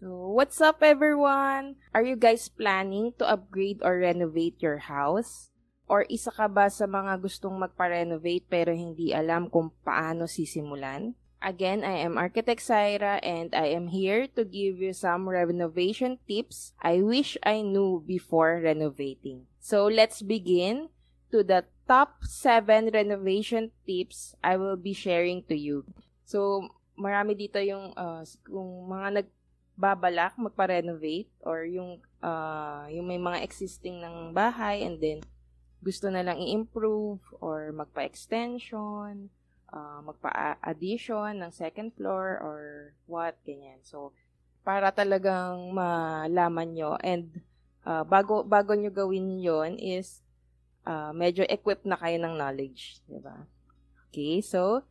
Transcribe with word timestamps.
So, 0.00 0.32
what's 0.32 0.64
up 0.64 0.80
everyone? 0.80 1.76
Are 1.92 2.00
you 2.00 2.16
guys 2.16 2.48
planning 2.48 3.12
to 3.20 3.28
upgrade 3.28 3.84
or 3.84 4.00
renovate 4.00 4.56
your 4.64 4.88
house? 4.88 5.52
Or 5.92 6.08
isa 6.08 6.32
ka 6.32 6.48
ba 6.48 6.72
sa 6.72 6.88
mga 6.88 7.20
gustong 7.20 7.60
magpa-renovate 7.60 8.48
pero 8.48 8.72
hindi 8.72 9.12
alam 9.12 9.52
kung 9.52 9.76
paano 9.84 10.24
sisimulan? 10.24 11.12
Again, 11.44 11.84
I 11.84 12.00
am 12.00 12.16
Architect 12.16 12.64
Syra 12.64 13.20
and 13.20 13.52
I 13.52 13.76
am 13.76 13.92
here 13.92 14.24
to 14.40 14.48
give 14.48 14.80
you 14.80 14.96
some 14.96 15.28
renovation 15.28 16.16
tips 16.24 16.72
I 16.80 17.04
wish 17.04 17.36
I 17.44 17.60
knew 17.60 18.00
before 18.00 18.56
renovating. 18.56 19.52
So, 19.60 19.84
let's 19.84 20.24
begin 20.24 20.88
to 21.28 21.44
the 21.44 21.68
top 21.84 22.24
7 22.24 22.88
renovation 22.88 23.68
tips 23.84 24.32
I 24.40 24.56
will 24.56 24.80
be 24.80 24.96
sharing 24.96 25.44
to 25.52 25.56
you. 25.60 25.84
So, 26.24 26.72
marami 26.96 27.36
dito 27.36 27.60
yung 27.60 27.92
uh, 28.00 28.24
kung 28.48 28.88
mga 28.88 29.08
nag 29.20 29.28
babalak 29.80 30.36
magpa-renovate 30.36 31.32
or 31.40 31.64
yung 31.64 32.04
uh, 32.20 32.84
yung 32.92 33.08
may 33.08 33.16
mga 33.16 33.40
existing 33.40 34.04
ng 34.04 34.36
bahay 34.36 34.84
and 34.84 35.00
then 35.00 35.24
gusto 35.80 36.12
na 36.12 36.20
lang 36.20 36.36
i-improve 36.36 37.24
or 37.40 37.72
magpa-extension, 37.72 39.32
uh, 39.72 40.00
magpa-addition 40.04 41.40
ng 41.40 41.52
second 41.56 41.96
floor 41.96 42.36
or 42.44 42.60
what, 43.08 43.40
ganyan. 43.48 43.80
So, 43.80 44.12
para 44.60 44.92
talagang 44.92 45.72
malaman 45.72 46.76
nyo 46.76 47.00
and 47.00 47.32
uh, 47.88 48.04
bago, 48.04 48.44
bago 48.44 48.76
nyo 48.76 48.92
gawin 48.92 49.40
yon 49.40 49.80
is 49.80 50.20
uh, 50.84 51.16
medyo 51.16 51.48
equipped 51.48 51.88
na 51.88 51.96
kayo 51.96 52.20
ng 52.20 52.36
knowledge, 52.36 53.00
di 53.08 53.16
ba? 53.16 53.48
Okay, 54.12 54.44
so 54.44 54.84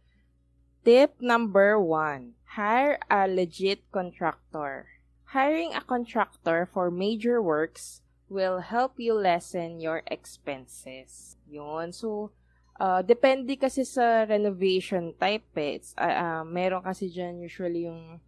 Tip 0.86 1.20
number 1.20 1.76
one, 1.76 2.40
hire 2.56 3.00
a 3.12 3.28
legit 3.28 3.84
contractor. 3.92 4.88
Hiring 5.36 5.76
a 5.76 5.82
contractor 5.82 6.66
for 6.66 6.90
major 6.90 7.42
works 7.44 8.02
will 8.30 8.64
help 8.64 8.96
you 8.96 9.14
lessen 9.14 9.82
your 9.82 10.02
expenses. 10.08 11.36
Yun. 11.52 11.92
So, 11.92 12.32
uh, 12.80 13.04
depende 13.04 13.60
kasi 13.60 13.84
sa 13.84 14.24
renovation 14.24 15.14
type 15.20 15.52
eh. 15.60 15.84
It's, 15.84 15.92
uh, 16.00 16.16
uh, 16.16 16.44
meron 16.48 16.82
kasi 16.82 17.12
dyan 17.12 17.44
usually 17.44 17.86
yung 17.86 18.24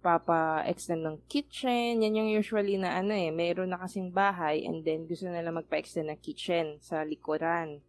papa-extend 0.00 1.04
ng 1.04 1.18
kitchen. 1.28 2.00
Yan 2.00 2.16
yung 2.16 2.32
usually 2.32 2.80
na 2.80 2.96
ano 2.96 3.12
eh, 3.12 3.28
meron 3.28 3.70
na 3.70 3.78
kasing 3.78 4.08
bahay 4.08 4.64
and 4.64 4.82
then 4.82 5.04
gusto 5.04 5.28
nila 5.28 5.52
magpa-extend 5.52 6.08
ng 6.08 6.20
kitchen 6.24 6.80
sa 6.80 7.04
likuran. 7.04 7.84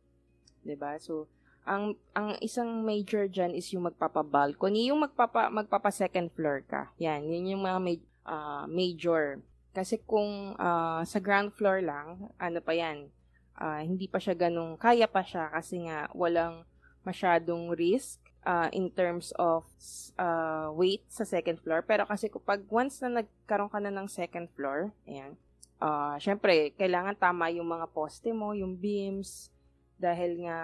ba 0.75 0.99
So, 0.99 1.31
ang 1.61 1.93
ang 2.17 2.33
isang 2.41 2.81
major 2.81 3.29
diyan 3.29 3.53
is 3.53 3.69
yung 3.73 3.85
magpapa-balcony, 3.85 4.89
yung 4.89 5.05
magpapa 5.05 5.53
magpapa 5.53 5.93
second 5.93 6.33
floor 6.33 6.65
ka. 6.65 6.89
Yan, 6.97 7.29
yun 7.29 7.57
yung 7.57 7.63
mga 7.63 7.79
ma- 7.79 8.09
uh, 8.25 8.65
major. 8.65 9.39
Kasi 9.71 10.01
kung 10.03 10.57
uh, 10.57 11.01
sa 11.07 11.19
ground 11.21 11.55
floor 11.55 11.79
lang, 11.85 12.27
ano 12.41 12.59
pa 12.59 12.73
yan, 12.75 13.07
uh, 13.55 13.79
hindi 13.79 14.09
pa 14.09 14.19
siya 14.19 14.35
ganung 14.35 14.75
kaya 14.75 15.07
pa 15.07 15.23
siya 15.23 15.47
kasi 15.53 15.85
nga 15.87 16.09
walang 16.11 16.67
masyadong 17.05 17.71
risk 17.73 18.19
uh, 18.45 18.69
in 18.73 18.89
terms 18.91 19.31
of 19.37 19.63
uh, 20.17 20.69
weight 20.73 21.05
sa 21.07 21.23
second 21.23 21.61
floor. 21.61 21.85
Pero 21.85 22.09
kasi 22.09 22.27
kapag 22.27 22.65
once 22.67 22.99
na 23.05 23.21
nagkaroon 23.21 23.71
ka 23.71 23.79
na 23.79 23.93
ng 23.93 24.09
second 24.09 24.49
floor, 24.57 24.91
ayan, 25.05 25.37
uh, 25.81 26.17
syempre, 26.17 26.73
kailangan 26.77 27.17
tama 27.17 27.53
yung 27.53 27.69
mga 27.69 27.89
poste 27.89 28.33
mo, 28.33 28.53
yung 28.53 28.77
beams, 28.77 29.49
dahil 30.01 30.45
nga 30.49 30.59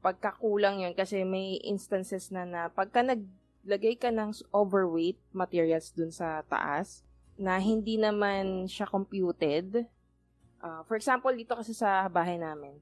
pagkakulang 0.00 0.80
yun 0.84 0.96
kasi 0.96 1.22
may 1.24 1.60
instances 1.60 2.32
na 2.32 2.48
na 2.48 2.72
pagka 2.72 3.04
naglagay 3.04 3.96
ka 4.00 4.08
ng 4.08 4.32
overweight 4.52 5.20
materials 5.32 5.92
dun 5.92 6.08
sa 6.08 6.40
taas 6.48 7.04
na 7.40 7.56
hindi 7.56 7.96
naman 7.96 8.68
siya 8.68 8.88
computed. 8.88 9.88
Uh, 10.60 10.84
for 10.84 10.96
example, 10.96 11.32
dito 11.32 11.56
kasi 11.56 11.72
sa 11.72 12.04
bahay 12.08 12.36
namin, 12.36 12.76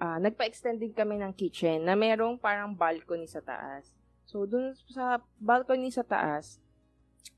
uh, 0.00 0.16
nagpa-extend 0.20 0.80
din 0.80 0.96
kami 0.96 1.20
ng 1.20 1.36
kitchen 1.36 1.84
na 1.84 1.92
merong 1.92 2.40
parang 2.40 2.72
balcony 2.72 3.28
sa 3.28 3.44
taas. 3.44 3.92
So, 4.24 4.48
dun 4.48 4.72
sa 4.88 5.20
balcony 5.36 5.92
sa 5.92 6.00
taas, 6.00 6.56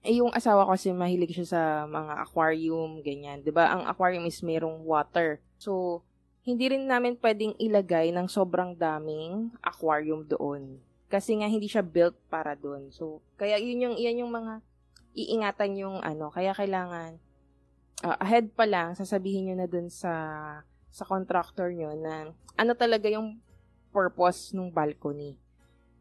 eh, 0.07 0.23
yung 0.23 0.31
asawa 0.31 0.67
ko 0.67 0.79
kasi 0.79 0.95
mahilig 0.95 1.35
siya 1.35 1.47
sa 1.51 1.63
mga 1.91 2.15
aquarium, 2.23 3.03
ganyan. 3.03 3.43
ba 3.51 3.75
Ang 3.75 3.91
aquarium 3.91 4.23
is 4.27 4.39
merong 4.39 4.87
water. 4.87 5.43
So, 5.59 6.03
hindi 6.47 6.71
rin 6.71 6.87
namin 6.87 7.19
pwedeng 7.19 7.59
ilagay 7.59 8.15
ng 8.15 8.31
sobrang 8.31 8.79
daming 8.79 9.51
aquarium 9.59 10.23
doon. 10.23 10.79
Kasi 11.11 11.35
nga 11.43 11.51
hindi 11.51 11.67
siya 11.67 11.83
built 11.83 12.15
para 12.31 12.55
doon. 12.55 12.95
So, 12.95 13.19
kaya 13.35 13.59
yun 13.59 13.83
yung, 13.83 13.97
yan 13.99 14.23
yung 14.23 14.31
mga 14.31 14.63
iingatan 15.19 15.75
yung 15.75 15.99
ano. 16.07 16.31
Kaya 16.31 16.55
kailangan, 16.55 17.19
uh, 18.07 18.17
ahead 18.23 18.55
pa 18.55 18.63
lang, 18.63 18.95
sasabihin 18.95 19.51
nyo 19.51 19.57
na 19.59 19.67
doon 19.67 19.91
sa, 19.91 20.15
sa 20.95 21.03
contractor 21.03 21.75
nyo 21.75 21.99
na 21.99 22.31
ano 22.55 22.73
talaga 22.79 23.11
yung 23.11 23.43
purpose 23.91 24.55
ng 24.55 24.71
balcony. 24.71 25.35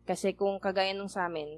Kasi 0.05 0.37
kung 0.37 0.61
kagaya 0.61 0.93
nung 0.93 1.09
sa 1.09 1.25
amin, 1.25 1.57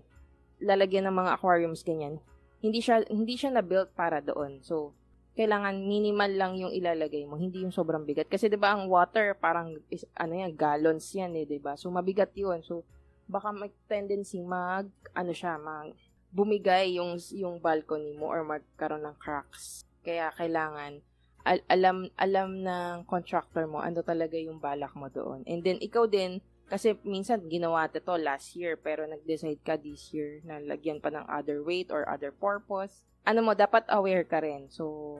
lalagyan 0.64 1.12
ng 1.12 1.16
mga 1.19 1.31
aquariums 1.36 1.84
ganyan, 1.84 2.24
hindi 2.64 2.80
siya 2.80 3.04
hindi 3.12 3.36
siya 3.36 3.52
na 3.52 3.62
built 3.62 3.92
para 3.94 4.24
doon. 4.24 4.64
So, 4.64 4.96
kailangan 5.38 5.86
minimal 5.86 6.31
lang 6.34 6.53
yung 6.58 6.74
ilalagay 6.74 7.30
mo, 7.30 7.38
hindi 7.38 7.62
yung 7.62 7.72
sobrang 7.72 8.02
bigat. 8.02 8.25
Kasi 8.25 8.50
'di 8.50 8.58
ba 8.58 8.74
ang 8.74 8.90
water 8.90 9.38
parang 9.38 9.78
is, 9.94 10.02
ano 10.18 10.34
yan, 10.34 10.58
gallons 10.58 11.14
yan 11.14 11.38
eh, 11.38 11.46
'di 11.46 11.62
ba? 11.62 11.78
So 11.78 11.94
mabigat 11.94 12.34
'yun. 12.34 12.66
So 12.66 12.81
baka 13.30 13.53
may 13.53 13.70
tendency 13.86 14.42
mag 14.42 14.90
ano 15.14 15.31
siya, 15.31 15.62
mag 15.62 15.94
bumigay 16.34 16.98
yung 16.98 17.22
yung 17.38 17.62
balcony 17.62 18.18
mo 18.18 18.34
or 18.34 18.42
magkaroon 18.42 19.06
ng 19.06 19.16
cracks. 19.22 19.86
Kaya 20.02 20.34
kailangan 20.34 21.06
al- 21.48 21.68
alam 21.72 22.09
alam 22.19 22.50
ng 22.66 23.08
contractor 23.08 23.64
mo 23.69 23.80
ano 23.80 24.02
talaga 24.02 24.36
yung 24.36 24.58
balak 24.58 24.92
mo 24.98 25.08
doon. 25.08 25.46
And 25.46 25.62
then 25.62 25.78
ikaw 25.78 26.09
din 26.09 26.42
kasi 26.68 27.00
minsan 27.08 27.48
ginawa 27.48 27.88
to 27.88 28.04
last 28.20 28.54
year 28.60 28.76
pero 28.76 29.08
nag-decide 29.08 29.64
ka 29.64 29.80
this 29.80 30.12
year 30.12 30.44
na 30.44 30.60
lagyan 30.60 31.00
pa 31.00 31.08
ng 31.08 31.24
other 31.32 31.64
weight 31.64 31.88
or 31.90 32.04
other 32.08 32.30
purpose 32.30 33.08
ano 33.28 33.44
mo, 33.44 33.52
dapat 33.52 33.84
aware 33.92 34.24
ka 34.24 34.40
rin. 34.40 34.72
So, 34.72 35.20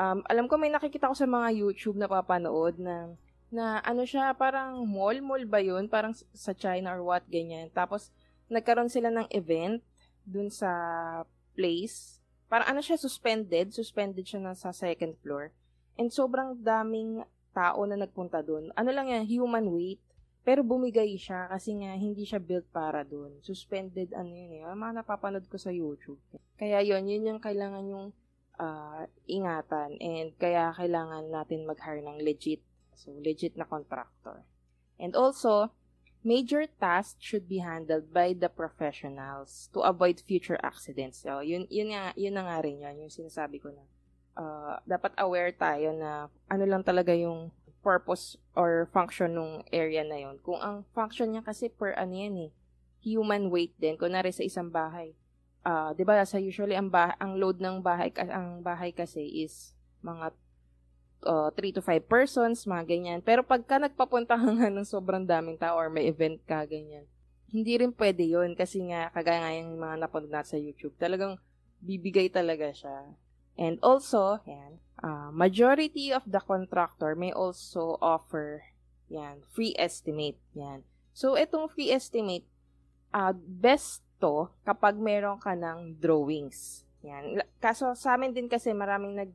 um, 0.00 0.24
alam 0.24 0.48
ko 0.48 0.56
may 0.56 0.72
nakikita 0.72 1.12
ko 1.12 1.12
sa 1.12 1.28
mga 1.28 1.52
YouTube 1.52 2.00
na 2.00 2.08
papanood 2.08 2.80
na, 2.80 3.12
na 3.52 3.84
ano 3.84 4.08
siya, 4.08 4.32
parang 4.32 4.88
mall, 4.88 5.20
mall 5.20 5.44
ba 5.44 5.60
yun? 5.60 5.84
Parang 5.84 6.16
sa 6.32 6.56
China 6.56 6.96
or 6.96 7.04
what, 7.04 7.24
ganyan. 7.28 7.68
Tapos, 7.76 8.08
nagkaroon 8.48 8.88
sila 8.88 9.12
ng 9.12 9.28
event 9.36 9.84
dun 10.24 10.48
sa 10.48 10.72
place. 11.52 12.24
Parang 12.48 12.72
ano 12.72 12.80
siya, 12.80 12.96
suspended. 12.96 13.76
Suspended 13.76 14.24
siya 14.24 14.40
na 14.40 14.56
sa 14.56 14.72
second 14.72 15.12
floor. 15.20 15.52
And 16.00 16.08
sobrang 16.08 16.56
daming 16.64 17.20
tao 17.52 17.84
na 17.84 18.00
nagpunta 18.00 18.40
dun. 18.40 18.72
Ano 18.72 18.88
lang 18.96 19.12
yan, 19.12 19.28
human 19.28 19.68
weight. 19.68 20.00
Pero 20.42 20.66
bumigay 20.66 21.14
siya 21.14 21.46
kasi 21.46 21.78
nga 21.78 21.94
hindi 21.94 22.26
siya 22.26 22.42
built 22.42 22.66
para 22.74 23.06
doon. 23.06 23.38
Suspended 23.46 24.10
ano 24.10 24.34
yun 24.34 24.58
eh. 24.58 24.62
Mga 24.66 25.02
napapanood 25.02 25.46
ko 25.46 25.54
sa 25.54 25.70
YouTube. 25.70 26.18
Kaya 26.58 26.82
yon 26.82 27.06
yun 27.06 27.30
yung 27.30 27.40
kailangan 27.42 27.86
yung 27.86 28.06
uh, 28.58 29.06
ingatan 29.30 29.94
and 30.02 30.34
kaya 30.42 30.74
kailangan 30.74 31.30
natin 31.30 31.62
mag-hire 31.62 32.02
ng 32.02 32.18
legit. 32.26 32.58
So, 32.98 33.14
legit 33.22 33.54
na 33.54 33.64
contractor. 33.64 34.42
And 34.98 35.14
also, 35.14 35.70
major 36.22 36.66
tasks 36.78 37.18
should 37.18 37.50
be 37.50 37.58
handled 37.62 38.14
by 38.14 38.34
the 38.34 38.50
professionals 38.50 39.70
to 39.74 39.82
avoid 39.82 40.22
future 40.22 40.58
accidents. 40.62 41.22
So, 41.22 41.42
yun, 41.42 41.66
yun, 41.70 41.94
nga, 41.94 42.14
yun 42.14 42.34
na 42.34 42.46
nga 42.46 42.62
rin 42.62 42.82
yun, 42.82 43.06
yung 43.06 43.14
sinasabi 43.14 43.58
ko 43.62 43.70
na. 43.70 43.84
Uh, 44.32 44.80
dapat 44.88 45.12
aware 45.20 45.52
tayo 45.52 45.92
na 45.92 46.32
ano 46.48 46.64
lang 46.64 46.80
talaga 46.80 47.12
yung 47.12 47.52
purpose 47.82 48.38
or 48.54 48.88
function 48.94 49.34
ng 49.34 49.66
area 49.74 50.06
na 50.06 50.16
yon. 50.22 50.38
Kung 50.40 50.62
ang 50.62 50.86
function 50.94 51.34
niya 51.34 51.42
kasi 51.42 51.68
per 51.68 51.92
ano 51.98 52.14
yan 52.14 52.36
eh, 52.48 52.50
human 53.02 53.50
weight 53.50 53.74
din. 53.76 53.98
Kunwari 53.98 54.30
sa 54.30 54.46
isang 54.46 54.70
bahay. 54.70 55.12
Uh, 55.62 55.94
'di 55.94 56.02
ba 56.02 56.22
sa 56.26 56.42
usually 56.42 56.74
ang 56.74 56.90
bah- 56.90 57.14
ang 57.22 57.38
load 57.38 57.62
ng 57.62 57.82
bahay 57.82 58.10
ang 58.18 58.66
bahay 58.66 58.90
kasi 58.90 59.46
is 59.46 59.78
mga 60.02 60.34
uh, 61.26 61.50
3 61.54 61.78
to 61.78 61.82
5 61.82 62.02
persons, 62.06 62.66
mga 62.66 62.84
ganyan. 62.86 63.20
Pero 63.22 63.46
pagka 63.46 63.78
nagpapunta 63.78 64.34
ka 64.42 64.48
nga 64.48 64.68
ng 64.70 64.86
sobrang 64.86 65.22
daming 65.22 65.58
tao 65.58 65.78
or 65.78 65.88
may 65.90 66.10
event 66.10 66.42
ka, 66.46 66.66
ganyan, 66.66 67.06
hindi 67.52 67.78
rin 67.78 67.92
pwede 67.94 68.24
yon 68.26 68.56
kasi 68.58 68.82
nga, 68.90 69.12
kagaya 69.14 69.40
nga 69.44 69.52
yung 69.54 69.78
mga 69.78 69.96
napanood 70.00 70.32
natin 70.32 70.50
sa 70.56 70.58
YouTube, 70.58 70.94
talagang 70.98 71.38
bibigay 71.82 72.32
talaga 72.32 72.70
siya. 72.72 73.12
And 73.60 73.76
also, 73.84 74.40
yan, 74.48 74.80
uh, 75.02 75.28
majority 75.34 76.14
of 76.14 76.22
the 76.24 76.40
contractor 76.40 77.12
may 77.18 77.34
also 77.34 77.98
offer 78.00 78.62
yan, 79.12 79.44
free 79.52 79.76
estimate. 79.76 80.40
Yan. 80.56 80.88
So, 81.12 81.36
itong 81.36 81.68
free 81.68 81.92
estimate, 81.92 82.48
uh, 83.12 83.36
best 83.36 84.00
to 84.16 84.48
kapag 84.64 84.96
meron 84.96 85.36
ka 85.36 85.52
ng 85.52 86.00
drawings. 86.00 86.88
Yan. 87.04 87.44
Kaso 87.60 87.92
sa 87.92 88.16
amin 88.16 88.32
din 88.32 88.48
kasi 88.48 88.72
maraming 88.72 89.12
nag 89.12 89.32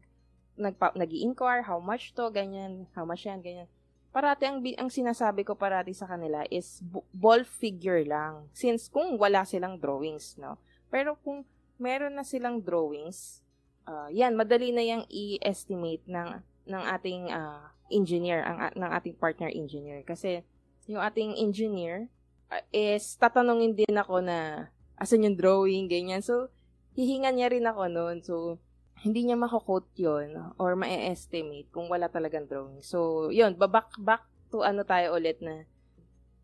nag 0.57 0.73
nag-inquire 0.97 1.61
how 1.61 1.77
much 1.77 2.17
to, 2.17 2.33
ganyan, 2.33 2.89
how 2.97 3.05
much 3.05 3.29
yan, 3.29 3.45
ganyan. 3.45 3.69
Parati 4.09 4.49
ang 4.49 4.65
ang 4.81 4.89
sinasabi 4.89 5.45
ko 5.45 5.53
parati 5.53 5.93
sa 5.93 6.09
kanila 6.09 6.41
is 6.49 6.81
ball 7.13 7.45
figure 7.45 8.01
lang. 8.01 8.49
Since 8.57 8.89
kung 8.89 9.21
wala 9.21 9.45
silang 9.45 9.77
drawings, 9.77 10.33
no. 10.41 10.57
Pero 10.89 11.13
kung 11.21 11.45
meron 11.77 12.17
na 12.17 12.25
silang 12.25 12.57
drawings, 12.57 13.45
uh, 13.87 14.11
yan, 14.11 14.35
madali 14.35 14.75
na 14.75 14.83
yang 14.83 15.03
i-estimate 15.07 16.03
ng, 16.05 16.43
ng 16.67 16.83
ating 16.99 17.31
uh, 17.31 17.71
engineer, 17.87 18.43
ang, 18.43 18.69
ng 18.75 18.91
ating 18.99 19.15
partner 19.15 19.47
engineer. 19.49 20.03
Kasi, 20.03 20.43
yung 20.91 20.99
ating 20.99 21.39
engineer 21.39 22.11
uh, 22.51 22.61
is 22.75 23.15
tatanungin 23.15 23.73
din 23.73 23.95
ako 23.95 24.19
na 24.19 24.69
asan 24.99 25.23
yung 25.23 25.39
drawing, 25.39 25.87
ganyan. 25.87 26.21
So, 26.21 26.51
hihingan 26.99 27.39
niya 27.39 27.49
rin 27.55 27.65
ako 27.65 27.87
noon. 27.87 28.17
So, 28.21 28.59
hindi 29.01 29.29
niya 29.29 29.37
mako-quote 29.37 29.93
yun 29.95 30.53
or 30.57 30.73
ma-estimate 30.73 31.69
kung 31.69 31.87
wala 31.87 32.09
talagang 32.09 32.49
drawing. 32.49 32.81
So, 32.81 33.29
yun, 33.29 33.55
babak 33.55 33.93
back 34.01 34.25
to 34.49 34.65
ano 34.65 34.81
tayo 34.81 35.15
ulit 35.15 35.39
na 35.39 35.69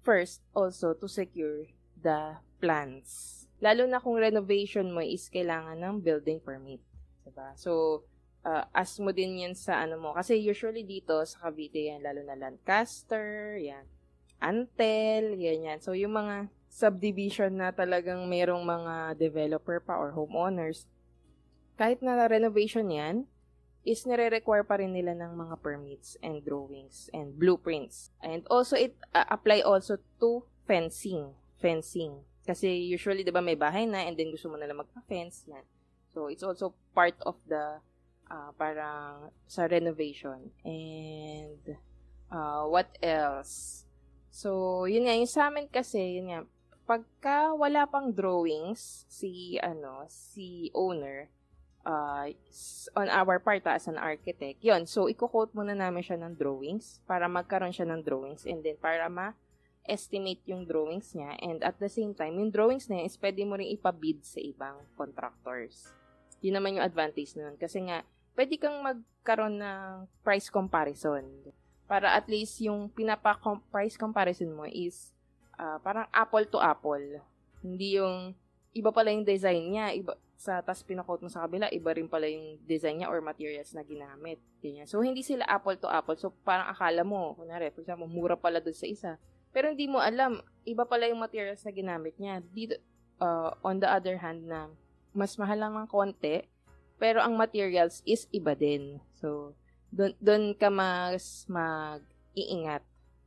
first, 0.04 0.44
also, 0.54 0.94
to 0.94 1.08
secure 1.08 1.66
the 1.98 2.38
plans. 2.60 3.44
Lalo 3.64 3.88
na 3.88 4.04
kung 4.04 4.20
renovation 4.20 4.92
mo 4.92 5.00
is 5.00 5.32
kailangan 5.32 5.80
ng 5.80 6.04
building 6.04 6.44
permit. 6.44 6.84
Diba? 7.24 7.56
So, 7.56 8.04
uh, 8.44 8.68
ask 8.76 9.00
mo 9.00 9.16
din 9.16 9.44
yan 9.44 9.56
sa 9.56 9.84
ano 9.84 9.98
mo. 9.98 10.10
Kasi 10.14 10.38
usually 10.38 10.84
dito 10.84 11.18
sa 11.24 11.48
Cavite 11.50 11.90
yan, 11.90 12.04
lalo 12.04 12.22
na 12.24 12.36
Lancaster, 12.38 13.58
yan, 13.58 13.88
Antel, 14.44 15.40
yan 15.40 15.72
yan. 15.72 15.80
So, 15.80 15.96
yung 15.96 16.20
mga 16.20 16.52
subdivision 16.68 17.56
na 17.56 17.72
talagang 17.72 18.28
merong 18.28 18.66
mga 18.66 19.16
developer 19.16 19.80
pa 19.80 19.96
or 19.96 20.12
homeowners, 20.12 20.84
kahit 21.80 22.04
na 22.04 22.28
renovation 22.28 22.92
yan, 22.92 23.16
is 23.84 24.08
nire-require 24.08 24.64
pa 24.64 24.80
rin 24.80 24.96
nila 24.96 25.12
ng 25.16 25.36
mga 25.36 25.60
permits 25.60 26.16
and 26.24 26.40
drawings 26.44 27.12
and 27.12 27.36
blueprints. 27.36 28.16
And 28.24 28.48
also, 28.48 28.80
it 28.80 28.96
uh, 29.12 29.28
apply 29.28 29.64
also 29.64 30.00
to 30.24 30.48
fencing. 30.64 31.36
Fencing. 31.60 32.24
Kasi 32.44 32.68
usually, 32.92 33.24
di 33.24 33.32
ba, 33.32 33.44
may 33.44 33.60
bahay 33.60 33.88
na 33.88 34.04
and 34.04 34.16
then 34.16 34.32
gusto 34.32 34.48
mo 34.52 34.56
na 34.56 34.68
lang 34.68 34.80
magpa-fence. 34.80 35.48
Yan. 35.52 35.64
So, 36.14 36.30
it's 36.30 36.46
also 36.46 36.78
part 36.94 37.18
of 37.26 37.36
the 37.50 37.82
uh, 38.30 38.50
parang 38.56 39.34
sa 39.50 39.66
renovation. 39.66 40.54
And 40.64 41.78
uh, 42.32 42.70
what 42.70 42.94
else? 43.02 43.86
So, 44.34 44.84
yun 44.90 45.06
nga, 45.06 45.14
yung 45.14 45.30
sa 45.30 45.54
amin 45.54 45.70
kasi, 45.70 46.18
yun 46.18 46.34
nga, 46.34 46.42
pagka 46.90 47.54
wala 47.54 47.86
pang 47.86 48.10
drawings, 48.10 49.06
si, 49.06 49.62
ano, 49.62 50.10
si 50.10 50.74
owner, 50.74 51.30
uh, 51.86 52.26
on 52.98 53.08
our 53.14 53.38
part 53.38 53.62
as 53.70 53.86
an 53.86 54.02
architect, 54.02 54.58
yun, 54.66 54.90
so, 54.90 55.06
i-quote 55.06 55.54
muna 55.54 55.78
namin 55.78 56.02
siya 56.02 56.18
ng 56.18 56.34
drawings 56.34 56.98
para 57.06 57.30
magkaroon 57.30 57.76
siya 57.76 57.86
ng 57.94 58.02
drawings 58.02 58.50
and 58.50 58.66
then 58.66 58.76
para 58.82 59.06
ma 59.06 59.38
estimate 59.84 60.40
yung 60.48 60.64
drawings 60.64 61.12
niya 61.12 61.36
and 61.44 61.60
at 61.60 61.76
the 61.78 61.92
same 61.92 62.16
time, 62.16 62.40
yung 62.40 62.50
drawings 62.50 62.90
na 62.90 63.04
yun 63.04 63.06
is 63.06 63.20
pwede 63.20 63.44
mo 63.46 63.54
rin 63.60 63.70
ipabid 63.70 64.24
sa 64.26 64.42
ibang 64.42 64.82
contractors. 64.98 65.94
Yun 66.44 66.60
naman 66.60 66.76
yung 66.78 66.86
advantage 66.86 67.34
nun. 67.40 67.56
Kasi 67.56 67.82
nga, 67.88 68.04
pwede 68.36 68.60
kang 68.60 68.84
magkaroon 68.84 69.58
ng 69.58 70.06
price 70.22 70.52
comparison. 70.52 71.24
Para 71.88 72.14
at 72.14 72.28
least 72.28 72.60
yung 72.60 72.92
pinapa-price 72.92 73.96
comparison 73.96 74.52
mo 74.52 74.68
is 74.68 75.16
uh, 75.56 75.80
parang 75.80 76.06
apple 76.12 76.44
to 76.46 76.60
apple. 76.60 77.02
Hindi 77.64 77.98
yung 77.98 78.36
iba 78.76 78.92
pala 78.92 79.16
yung 79.16 79.24
design 79.24 79.72
niya, 79.72 79.96
iba, 79.96 80.20
sa 80.36 80.60
tas 80.60 80.84
pinakot 80.84 81.24
mo 81.24 81.32
sa 81.32 81.48
kabila, 81.48 81.72
iba 81.72 81.96
rin 81.96 82.12
pala 82.12 82.28
yung 82.28 82.60
design 82.68 83.00
niya 83.00 83.08
or 83.08 83.24
materials 83.24 83.72
na 83.72 83.86
ginamit. 83.88 84.44
Ganyan. 84.60 84.90
So, 84.90 85.00
hindi 85.00 85.24
sila 85.24 85.48
apple 85.48 85.80
to 85.80 85.88
apple. 85.88 86.20
So, 86.20 86.36
parang 86.44 86.68
akala 86.68 87.08
mo, 87.08 87.40
kunwari, 87.40 87.72
for 87.72 87.80
example, 87.80 88.12
mura 88.12 88.36
pala 88.36 88.60
doon 88.60 88.76
sa 88.76 88.90
isa 88.90 89.12
pero 89.54 89.70
hindi 89.70 89.86
mo 89.86 90.02
alam, 90.02 90.42
iba 90.66 90.84
pala 90.84 91.06
yung 91.06 91.22
materials 91.22 91.62
na 91.62 91.72
ginamit 91.72 92.18
niya. 92.18 92.42
Dito, 92.42 92.76
uh, 93.22 93.54
on 93.62 93.78
the 93.78 93.86
other 93.86 94.18
hand 94.18 94.50
na 94.50 94.74
mas 95.14 95.38
mahal 95.38 95.62
lang 95.62 95.74
ng 95.78 95.90
konti, 95.90 96.46
pero 96.98 97.22
ang 97.22 97.38
materials 97.38 98.02
is 98.06 98.26
iba 98.34 98.58
din. 98.58 99.00
So, 99.18 99.54
doon 99.94 100.58
ka 100.58 100.74
mas 100.74 101.46
mag-iingat. 101.50 102.84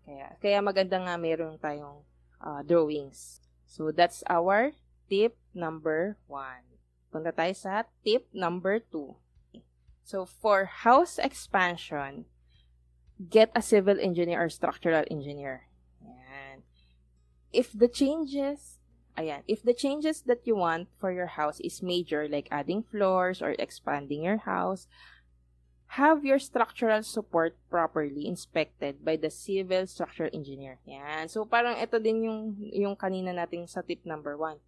Kaya, 0.07 0.29
kaya 0.39 0.59
maganda 0.63 0.99
nga 1.03 1.15
meron 1.19 1.59
tayong 1.59 2.03
uh, 2.43 2.63
drawings. 2.63 3.43
So, 3.67 3.91
that's 3.91 4.23
our 4.31 4.75
tip 5.11 5.35
number 5.55 6.19
one. 6.31 6.63
Punta 7.11 7.35
tayo 7.35 7.55
sa 7.55 7.87
tip 8.03 8.27
number 8.31 8.79
two. 8.79 9.19
So, 10.07 10.27
for 10.27 10.87
house 10.87 11.19
expansion, 11.19 12.31
get 13.19 13.51
a 13.55 13.63
civil 13.63 13.99
engineer 13.99 14.39
or 14.39 14.51
structural 14.51 15.03
engineer 15.11 15.67
if 17.57 17.73
the 17.73 17.89
changes, 17.89 18.76
ayan, 19.17 19.43
if 19.49 19.65
the 19.65 19.75
changes 19.75 20.23
that 20.29 20.45
you 20.45 20.57
want 20.57 20.89
for 21.01 21.11
your 21.11 21.41
house 21.41 21.61
is 21.61 21.83
major, 21.83 22.29
like 22.29 22.49
adding 22.53 22.85
floors 22.85 23.41
or 23.41 23.57
expanding 23.59 24.23
your 24.23 24.45
house, 24.45 24.87
have 25.97 26.25
your 26.25 26.39
structural 26.39 27.03
support 27.03 27.57
properly 27.71 28.27
inspected 28.27 29.05
by 29.05 29.17
the 29.17 29.31
civil 29.31 29.87
structural 29.87 30.31
engineer. 30.33 30.79
Yan. 30.85 31.29
So, 31.29 31.47
parang 31.47 31.79
ito 31.79 31.97
din 32.03 32.27
yung, 32.27 32.41
yung 32.75 32.97
kanina 32.99 33.33
nating 33.33 33.71
sa 33.71 33.81
tip 33.81 34.03
number 34.05 34.37
one. 34.37 34.59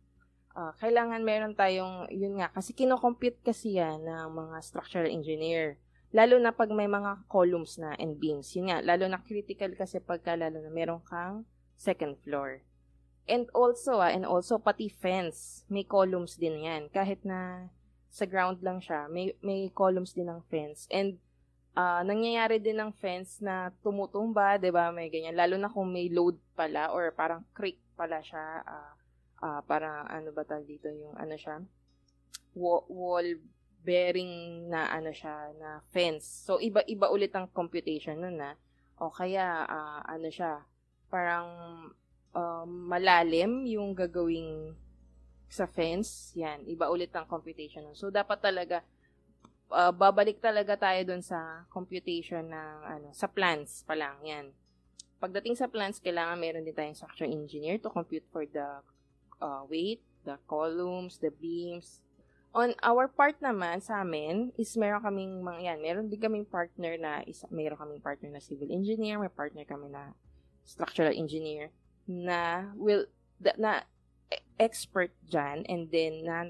Uh, 0.59 0.75
kailangan 0.83 1.23
meron 1.23 1.55
tayong, 1.55 2.11
yun 2.11 2.43
nga, 2.43 2.51
kasi 2.51 2.75
kinocompute 2.75 3.39
kasi 3.45 3.79
yan 3.79 4.03
ng 4.03 4.31
mga 4.35 4.57
structural 4.63 5.07
engineer. 5.07 5.79
Lalo 6.11 6.41
na 6.41 6.57
pag 6.57 6.73
may 6.73 6.89
mga 6.89 7.29
columns 7.29 7.77
na 7.77 7.93
and 8.01 8.17
beams. 8.17 8.57
Yun 8.57 8.73
nga, 8.73 8.81
lalo 8.81 9.07
na 9.07 9.21
critical 9.21 9.71
kasi 9.77 10.01
pagka 10.01 10.35
lalo 10.35 10.59
na 10.59 10.73
meron 10.73 11.05
kang 11.05 11.45
second 11.77 12.17
floor. 12.25 12.65
And 13.29 13.47
also, 13.53 14.01
ah, 14.01 14.09
and 14.09 14.25
also 14.25 14.57
pati 14.57 14.89
fence, 14.89 15.69
may 15.69 15.85
columns 15.85 16.41
din 16.41 16.65
yan. 16.65 16.89
Kahit 16.89 17.23
na 17.29 17.69
sa 18.09 18.25
ground 18.25 18.65
lang 18.65 18.81
siya, 18.81 19.05
may, 19.13 19.37
may 19.45 19.69
columns 19.69 20.17
din 20.17 20.33
ng 20.33 20.41
fence. 20.49 20.89
And 20.89 21.21
uh, 21.77 22.01
nangyayari 22.03 22.59
din 22.59 22.81
ng 22.81 22.97
fence 22.97 23.45
na 23.45 23.71
tumutumba, 23.85 24.57
ba? 24.59 24.91
May 24.91 25.13
ganyan 25.13 25.37
lalo 25.37 25.61
na 25.61 25.69
kung 25.69 25.93
may 25.93 26.09
load 26.09 26.41
pala 26.57 26.89
or 26.91 27.13
parang 27.13 27.45
creek 27.53 27.79
pala 27.95 28.25
siya 28.25 28.65
uh, 28.65 28.93
uh, 29.43 29.61
parang 29.67 30.07
ano 30.07 30.31
ba 30.35 30.47
tawag 30.47 30.67
dito 30.67 30.87
yung 30.87 31.15
ano 31.19 31.35
siya 31.35 31.63
wall, 32.55 32.87
wall 32.91 33.27
bearing 33.83 34.67
na 34.67 34.91
ano 34.91 35.15
siya 35.15 35.55
na 35.59 35.83
fence. 35.95 36.27
So 36.27 36.59
iba-iba 36.59 37.09
ulit 37.09 37.33
ang 37.35 37.51
computation 37.55 38.19
nun 38.19 38.43
na 38.43 38.59
o 38.99 39.11
kaya 39.15 39.65
uh, 39.67 40.01
ano 40.07 40.29
siya 40.29 40.67
parang 41.09 41.47
um, 42.33 42.69
malalim 42.89 43.65
yung 43.69 43.97
gagawing 43.97 44.75
sa 45.49 45.65
fence, 45.65 46.37
yan, 46.37 46.61
iba 46.69 46.93
ulit 46.93 47.09
ang 47.17 47.25
computation. 47.25 47.89
So, 47.97 48.13
dapat 48.13 48.45
talaga, 48.45 48.85
uh, 49.73 49.93
babalik 49.93 50.45
talaga 50.45 50.77
tayo 50.77 51.01
dun 51.09 51.25
sa 51.25 51.65
computation 51.73 52.53
ng, 52.53 52.77
ano, 52.85 53.09
sa 53.17 53.25
plans 53.25 53.81
pa 53.89 53.97
lang, 53.97 54.21
yan. 54.21 54.53
Pagdating 55.19 55.57
sa 55.57 55.67
plans, 55.67 55.99
kailangan 55.99 56.37
meron 56.37 56.63
din 56.63 56.77
tayong 56.77 56.95
structural 56.95 57.33
engineer 57.33 57.81
to 57.81 57.89
compute 57.89 58.29
for 58.29 58.45
the 58.45 58.85
uh, 59.41 59.65
weight, 59.67 60.05
the 60.29 60.37
columns, 60.45 61.17
the 61.19 61.33
beams. 61.33 62.05
On 62.53 62.77
our 62.85 63.09
part 63.09 63.41
naman, 63.41 63.81
sa 63.81 64.05
amin, 64.05 64.53
is 64.61 64.77
meron 64.77 65.01
kaming 65.01 65.41
mga, 65.41 65.61
yan, 65.65 65.79
meron 65.81 66.07
din 66.13 66.21
kaming 66.21 66.47
partner 66.47 67.01
na, 67.01 67.25
isa, 67.25 67.49
meron 67.49 67.81
kaming 67.81 68.05
partner 68.05 68.37
na 68.37 68.45
civil 68.45 68.69
engineer, 68.69 69.17
may 69.17 69.33
partner 69.33 69.65
kami 69.65 69.89
na 69.89 70.13
structural 70.69 71.17
engineer 71.17 71.73
na 72.09 72.73
will 72.73 73.05
da, 73.37 73.53
na 73.61 73.73
expert 74.59 75.13
dyan 75.29 75.63
and 75.69 75.93
then 75.93 76.25
na 76.25 76.49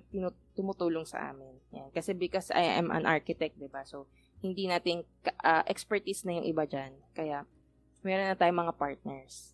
tumutulong 0.55 1.05
sa 1.05 1.31
amin. 1.31 1.59
Yan. 1.75 1.91
Kasi 1.93 2.15
because 2.15 2.51
I 2.55 2.79
am 2.79 2.95
an 2.95 3.05
architect, 3.05 3.59
'di 3.59 3.69
ba? 3.69 3.83
So 3.83 4.07
hindi 4.39 4.71
nating 4.71 5.03
uh, 5.43 5.67
expertise 5.67 6.23
na 6.23 6.39
yung 6.39 6.47
iba 6.47 6.65
dyan. 6.65 6.95
Kaya 7.13 7.45
meron 8.07 8.31
na 8.33 8.39
tayong 8.39 8.63
mga 8.63 8.75
partners. 8.79 9.53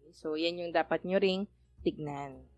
Okay. 0.00 0.10
So 0.16 0.34
yan 0.34 0.58
yung 0.58 0.72
dapat 0.72 1.04
nyo 1.04 1.20
ring 1.20 1.46
tignan. 1.84 2.48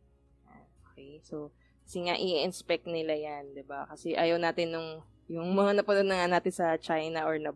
Okay. 0.90 1.20
So 1.26 1.50
kasi 1.86 2.02
nga 2.02 2.18
i-inspect 2.18 2.86
nila 2.90 3.14
yan, 3.14 3.54
'di 3.54 3.62
ba? 3.66 3.86
Kasi 3.86 4.18
ayaw 4.18 4.38
natin 4.42 4.74
nung 4.74 5.02
yung 5.26 5.54
mga 5.54 5.82
napanood 5.82 6.06
na 6.06 6.22
nga 6.22 6.38
natin 6.38 6.54
sa 6.54 6.78
China 6.78 7.26
or 7.26 7.38
na, 7.38 7.50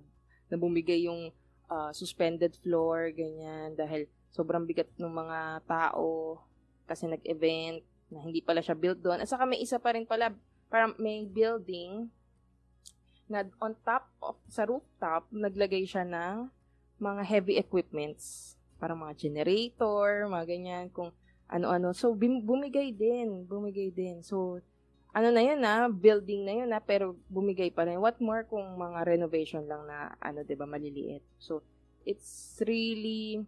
na 0.51 0.59
bumigay 0.59 1.07
yung 1.07 1.31
uh, 1.71 1.91
suspended 1.95 2.55
floor, 2.59 3.15
ganyan, 3.15 3.79
dahil 3.79 4.11
sobrang 4.31 4.67
bigat 4.67 4.91
ng 4.99 5.11
mga 5.11 5.67
tao 5.67 6.41
kasi 6.87 7.07
nag-event 7.07 7.83
na 8.11 8.19
hindi 8.23 8.43
pala 8.43 8.63
siya 8.63 8.75
built 8.75 8.99
doon. 8.99 9.23
At 9.23 9.31
saka 9.31 9.47
may 9.47 9.63
isa 9.63 9.79
pa 9.79 9.95
rin 9.95 10.07
pala, 10.07 10.35
para 10.71 10.91
may 10.99 11.27
building 11.27 12.11
na 13.31 13.47
on 13.63 13.75
top 13.87 14.11
of, 14.19 14.35
sa 14.51 14.67
rooftop, 14.67 15.31
naglagay 15.31 15.87
siya 15.87 16.03
ng 16.03 16.51
mga 16.99 17.23
heavy 17.23 17.55
equipments. 17.59 18.55
Para 18.79 18.99
mga 18.99 19.15
generator, 19.15 20.27
mga 20.27 20.47
ganyan, 20.47 20.87
kung 20.91 21.15
ano-ano. 21.47 21.95
So, 21.95 22.15
bumigay 22.15 22.95
din, 22.95 23.47
bumigay 23.47 23.95
din. 23.95 24.23
So, 24.23 24.63
ano 25.11 25.29
na 25.35 25.43
yun 25.43 25.59
na, 25.59 25.91
building 25.91 26.47
na 26.47 26.53
yun 26.63 26.71
na, 26.71 26.79
pero 26.79 27.19
bumigay 27.27 27.75
pa 27.75 27.83
rin. 27.83 27.99
What 27.99 28.23
more 28.23 28.47
kung 28.47 28.79
mga 28.79 29.03
renovation 29.07 29.67
lang 29.67 29.87
na, 29.91 30.15
ano, 30.23 30.47
'di 30.47 30.55
ba 30.55 30.71
maliliit. 30.71 31.23
So, 31.43 31.67
it's 32.07 32.63
really, 32.63 33.43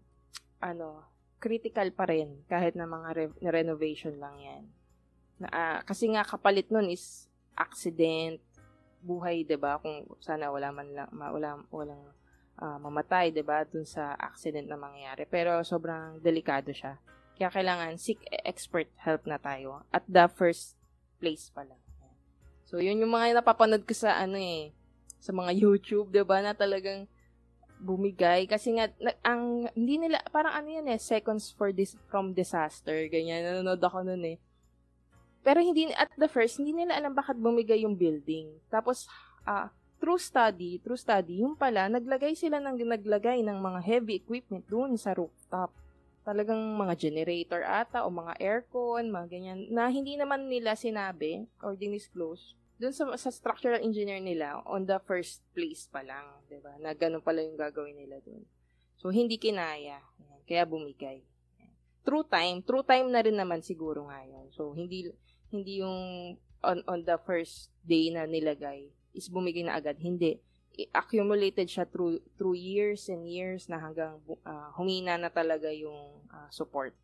ano, 0.62 1.02
critical 1.42 1.90
pa 1.90 2.06
rin 2.06 2.46
kahit 2.46 2.78
na 2.78 2.86
mga 2.86 3.08
re- 3.18 3.40
renovation 3.42 4.14
lang 4.22 4.38
yan. 4.38 4.62
Na, 5.42 5.48
uh, 5.50 5.78
kasi 5.82 6.06
nga 6.14 6.22
kapalit 6.22 6.70
nun 6.70 6.86
is 6.86 7.26
accident, 7.58 8.38
buhay, 9.02 9.42
'di 9.42 9.58
ba? 9.58 9.82
Kung 9.82 10.06
sana 10.22 10.48
wala 10.54 10.70
man 10.70 10.88
lang 10.94 11.10
wala 11.10 11.58
walang 11.74 12.04
uh, 12.62 12.78
mamatay, 12.78 13.34
'di 13.34 13.42
ba, 13.42 13.66
dun 13.66 13.82
sa 13.84 14.14
accident 14.14 14.70
na 14.70 14.78
mangyayari. 14.78 15.26
Pero 15.26 15.58
sobrang 15.66 16.22
delikado 16.22 16.70
siya. 16.70 16.96
Kaya 17.34 17.50
kailangan 17.50 17.98
seek 17.98 18.22
expert 18.46 18.86
help 19.02 19.26
na 19.26 19.42
tayo 19.42 19.82
at 19.90 20.06
the 20.06 20.30
first 20.30 20.78
place 21.18 21.50
pa 21.50 21.66
lang. 21.66 21.82
So, 22.72 22.80
yun 22.80 23.04
yung 23.04 23.12
mga 23.12 23.36
napapanood 23.36 23.84
ko 23.84 23.92
sa 23.92 24.16
ano 24.16 24.38
eh, 24.40 24.72
sa 25.18 25.34
mga 25.34 25.52
YouTube, 25.62 26.14
'di 26.14 26.22
ba, 26.22 26.40
na 26.40 26.54
talagang 26.54 27.10
bumigay 27.82 28.46
kasi 28.46 28.78
nga 28.78 28.86
ang 29.26 29.66
hindi 29.74 29.98
nila 29.98 30.22
parang 30.30 30.54
ano 30.54 30.70
yan 30.70 30.86
eh 30.86 31.02
seconds 31.02 31.50
for 31.50 31.74
this 31.74 31.98
from 32.06 32.30
disaster 32.30 33.10
ganyan 33.10 33.42
nanonood 33.42 33.82
ako 33.82 34.06
noon 34.06 34.24
eh 34.24 34.38
pero 35.42 35.58
hindi, 35.58 35.90
at 35.98 36.10
the 36.14 36.30
first, 36.30 36.62
hindi 36.62 36.70
nila 36.70 36.94
alam 37.02 37.18
bakit 37.18 37.34
bumigay 37.34 37.82
yung 37.82 37.98
building. 37.98 38.46
Tapos, 38.70 39.10
uh, 39.42 39.66
through 39.98 40.22
study, 40.22 40.78
through 40.78 40.98
study, 40.98 41.42
yung 41.42 41.58
pala, 41.58 41.90
naglagay 41.90 42.38
sila 42.38 42.62
ng 42.62 42.78
naglagay 42.78 43.42
ng 43.42 43.58
mga 43.58 43.80
heavy 43.82 44.22
equipment 44.22 44.62
doon 44.70 44.94
sa 44.94 45.18
rooftop. 45.18 45.74
Talagang 46.22 46.62
mga 46.78 46.94
generator 46.94 47.66
ata 47.66 48.06
o 48.06 48.08
mga 48.10 48.38
aircon, 48.38 49.10
mga 49.10 49.26
ganyan, 49.26 49.58
na 49.74 49.90
hindi 49.90 50.14
naman 50.14 50.46
nila 50.46 50.78
sinabi 50.78 51.50
or 51.58 51.74
dinisclose 51.74 52.54
doon 52.80 52.94
sa, 52.94 53.04
sa 53.16 53.30
structural 53.30 53.80
engineer 53.80 54.20
nila 54.20 54.60
on 54.68 54.88
the 54.88 54.98
first 55.04 55.44
place 55.56 55.88
pa 55.90 56.04
lang, 56.04 56.24
'di 56.46 56.58
ba? 56.60 56.76
Na 56.80 56.92
ganun 56.96 57.24
pala 57.24 57.44
yung 57.44 57.58
gagawin 57.58 57.96
nila 57.96 58.20
doon. 58.24 58.44
So 59.00 59.10
hindi 59.10 59.36
kinaya, 59.36 60.00
kaya 60.46 60.62
bumigay. 60.64 61.24
True 62.02 62.26
time, 62.26 62.62
true 62.62 62.82
time 62.82 63.10
na 63.10 63.22
rin 63.22 63.38
naman 63.38 63.62
siguro 63.62 64.06
ngayon. 64.10 64.50
So 64.54 64.74
hindi 64.74 65.10
hindi 65.52 65.82
yung 65.82 66.34
on, 66.62 66.80
on 66.86 67.02
the 67.02 67.18
first 67.26 67.74
day 67.82 68.08
na 68.14 68.24
nilagay 68.24 68.88
is 69.12 69.28
bumigay 69.28 69.66
na 69.66 69.76
agad. 69.76 69.98
Hindi. 70.00 70.40
accumulated 70.96 71.68
siya 71.68 71.84
through, 71.84 72.16
through 72.40 72.56
years 72.56 73.12
and 73.12 73.28
years 73.28 73.68
na 73.68 73.76
hanggang 73.76 74.16
uh, 74.40 74.72
humina 74.72 75.20
na 75.20 75.28
talaga 75.28 75.68
yung 75.68 76.16
uh, 76.32 76.48
support. 76.48 76.96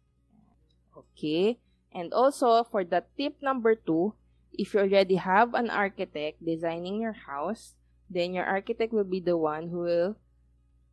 Okay. 0.97 1.61
And 1.93 2.17
also, 2.17 2.65
for 2.65 2.81
the 2.81 3.05
tip 3.17 3.37
number 3.45 3.77
two, 3.77 4.17
if 4.53 4.75
you 4.75 4.81
already 4.81 5.17
have 5.17 5.55
an 5.55 5.71
architect 5.71 6.45
designing 6.45 7.01
your 7.01 7.15
house, 7.15 7.75
then 8.11 8.33
your 8.33 8.45
architect 8.45 8.93
will 8.93 9.09
be 9.09 9.21
the 9.21 9.37
one 9.37 9.69
who 9.69 9.85
will 9.85 10.17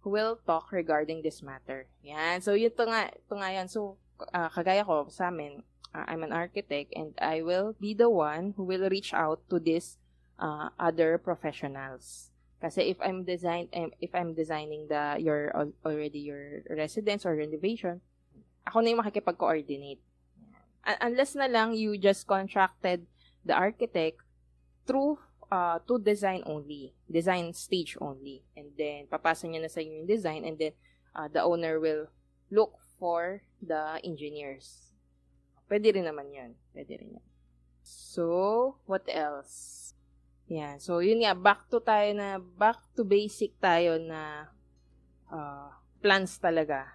who 0.05 0.13
will 0.13 0.37
talk 0.45 0.71
regarding 0.71 1.25
this 1.25 1.41
matter. 1.41 1.89
Yan. 2.05 2.41
So, 2.41 2.53
yun 2.53 2.69
to 2.77 2.85
nga, 2.85 3.09
ito 3.09 3.33
nga 3.33 3.49
yan. 3.49 3.65
So, 3.65 3.97
uh, 4.33 4.53
kagaya 4.53 4.85
ko 4.85 5.09
sa 5.09 5.33
amin, 5.33 5.65
uh, 5.97 6.05
I'm 6.05 6.21
an 6.21 6.29
architect 6.29 6.93
and 6.93 7.17
I 7.17 7.41
will 7.41 7.73
be 7.81 7.97
the 7.97 8.09
one 8.09 8.53
who 8.53 8.63
will 8.63 8.85
reach 8.85 9.17
out 9.17 9.41
to 9.49 9.57
these 9.57 9.97
uh, 10.37 10.69
other 10.77 11.17
professionals. 11.17 12.29
Kasi 12.61 12.93
if 12.93 12.97
I'm 13.01 13.25
design 13.25 13.67
if 13.99 14.15
I'm 14.15 14.33
designing 14.33 14.87
the 14.87 15.19
your 15.19 15.53
already 15.85 16.21
your 16.23 16.65
residence 16.71 17.25
or 17.25 17.35
renovation, 17.35 18.01
ako 18.65 18.81
na 18.81 18.89
yung 18.93 19.01
makikipag-coordinate. 19.03 20.01
Unless 21.01 21.33
na 21.33 21.49
lang 21.49 21.73
you 21.73 21.97
just 21.97 22.29
contracted 22.29 23.05
the 23.45 23.53
architect 23.53 24.19
through 24.89 25.21
uh, 25.51 25.79
to 25.87 26.01
design 26.01 26.41
only, 26.45 26.93
design 27.09 27.53
stage 27.53 27.97
only. 28.01 28.41
And 28.57 28.73
then, 28.77 29.05
papasa 29.05 29.45
niya 29.45 29.61
na 29.61 29.71
sa 29.71 29.81
inyo 29.81 30.03
yung 30.03 30.09
design 30.09 30.41
and 30.43 30.57
then 30.57 30.73
uh, 31.13 31.29
the 31.29 31.45
owner 31.45 31.79
will 31.79 32.09
look 32.49 32.77
for 32.97 33.45
the 33.61 34.01
engineers. 34.01 34.93
Pwede 35.69 35.93
rin 35.93 36.05
naman 36.05 36.29
yan. 36.33 36.51
Pwede 36.73 36.97
rin 36.97 37.17
yan. 37.21 37.27
So, 37.85 38.77
what 38.89 39.05
else? 39.09 39.93
Yan. 40.49 40.81
So, 40.81 41.01
yun 41.01 41.25
nga, 41.25 41.33
back 41.33 41.69
to 41.69 41.81
tayo 41.81 42.13
na, 42.13 42.37
back 42.37 42.81
to 42.97 43.05
basic 43.05 43.57
tayo 43.57 43.97
na 44.01 44.49
uh, 45.29 45.69
plans 46.01 46.37
talaga. 46.37 46.85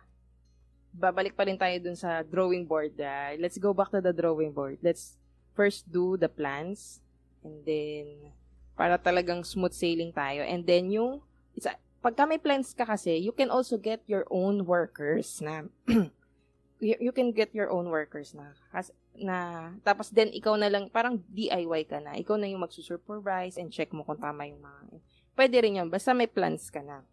Babalik 0.90 1.34
pa 1.38 1.46
rin 1.46 1.58
tayo 1.58 1.74
dun 1.78 1.98
sa 1.98 2.22
drawing 2.26 2.66
board. 2.66 2.94
Uh, 2.98 3.38
let's 3.38 3.58
go 3.58 3.74
back 3.74 3.90
to 3.90 4.02
the 4.02 4.14
drawing 4.14 4.50
board. 4.50 4.78
Let's 4.82 5.19
first 5.60 5.84
do 5.92 6.16
the 6.16 6.32
plans. 6.32 7.04
And 7.44 7.60
then, 7.68 8.32
para 8.80 8.96
talagang 8.96 9.44
smooth 9.44 9.76
sailing 9.76 10.16
tayo. 10.16 10.40
And 10.40 10.64
then, 10.64 10.88
yung, 10.88 11.20
it's 11.52 11.68
a, 11.68 11.76
pagka 12.00 12.24
may 12.24 12.40
plans 12.40 12.72
ka 12.72 12.88
kasi, 12.88 13.20
you 13.20 13.36
can 13.36 13.52
also 13.52 13.76
get 13.76 14.00
your 14.08 14.24
own 14.32 14.64
workers 14.64 15.44
na 15.44 15.68
you, 16.80 16.96
you 16.96 17.12
can 17.12 17.28
get 17.36 17.52
your 17.52 17.68
own 17.68 17.92
workers 17.92 18.32
na. 18.32 18.56
As, 18.72 18.88
na 19.20 19.70
tapos 19.84 20.08
then 20.08 20.32
ikaw 20.32 20.56
na 20.56 20.72
lang 20.72 20.88
parang 20.88 21.20
DIY 21.28 21.84
ka 21.86 22.00
na. 22.00 22.16
Ikaw 22.16 22.40
na 22.40 22.48
yung 22.48 22.64
magsusupervise 22.64 23.60
and 23.60 23.68
check 23.68 23.92
mo 23.92 24.02
kung 24.02 24.18
tama 24.18 24.48
yung 24.48 24.64
mga 24.64 24.80
Pwede 25.36 25.56
rin 25.60 25.76
'yan 25.76 25.92
basta 25.92 26.16
may 26.16 26.26
plans 26.26 26.72
ka 26.72 26.80
na. 26.80 27.04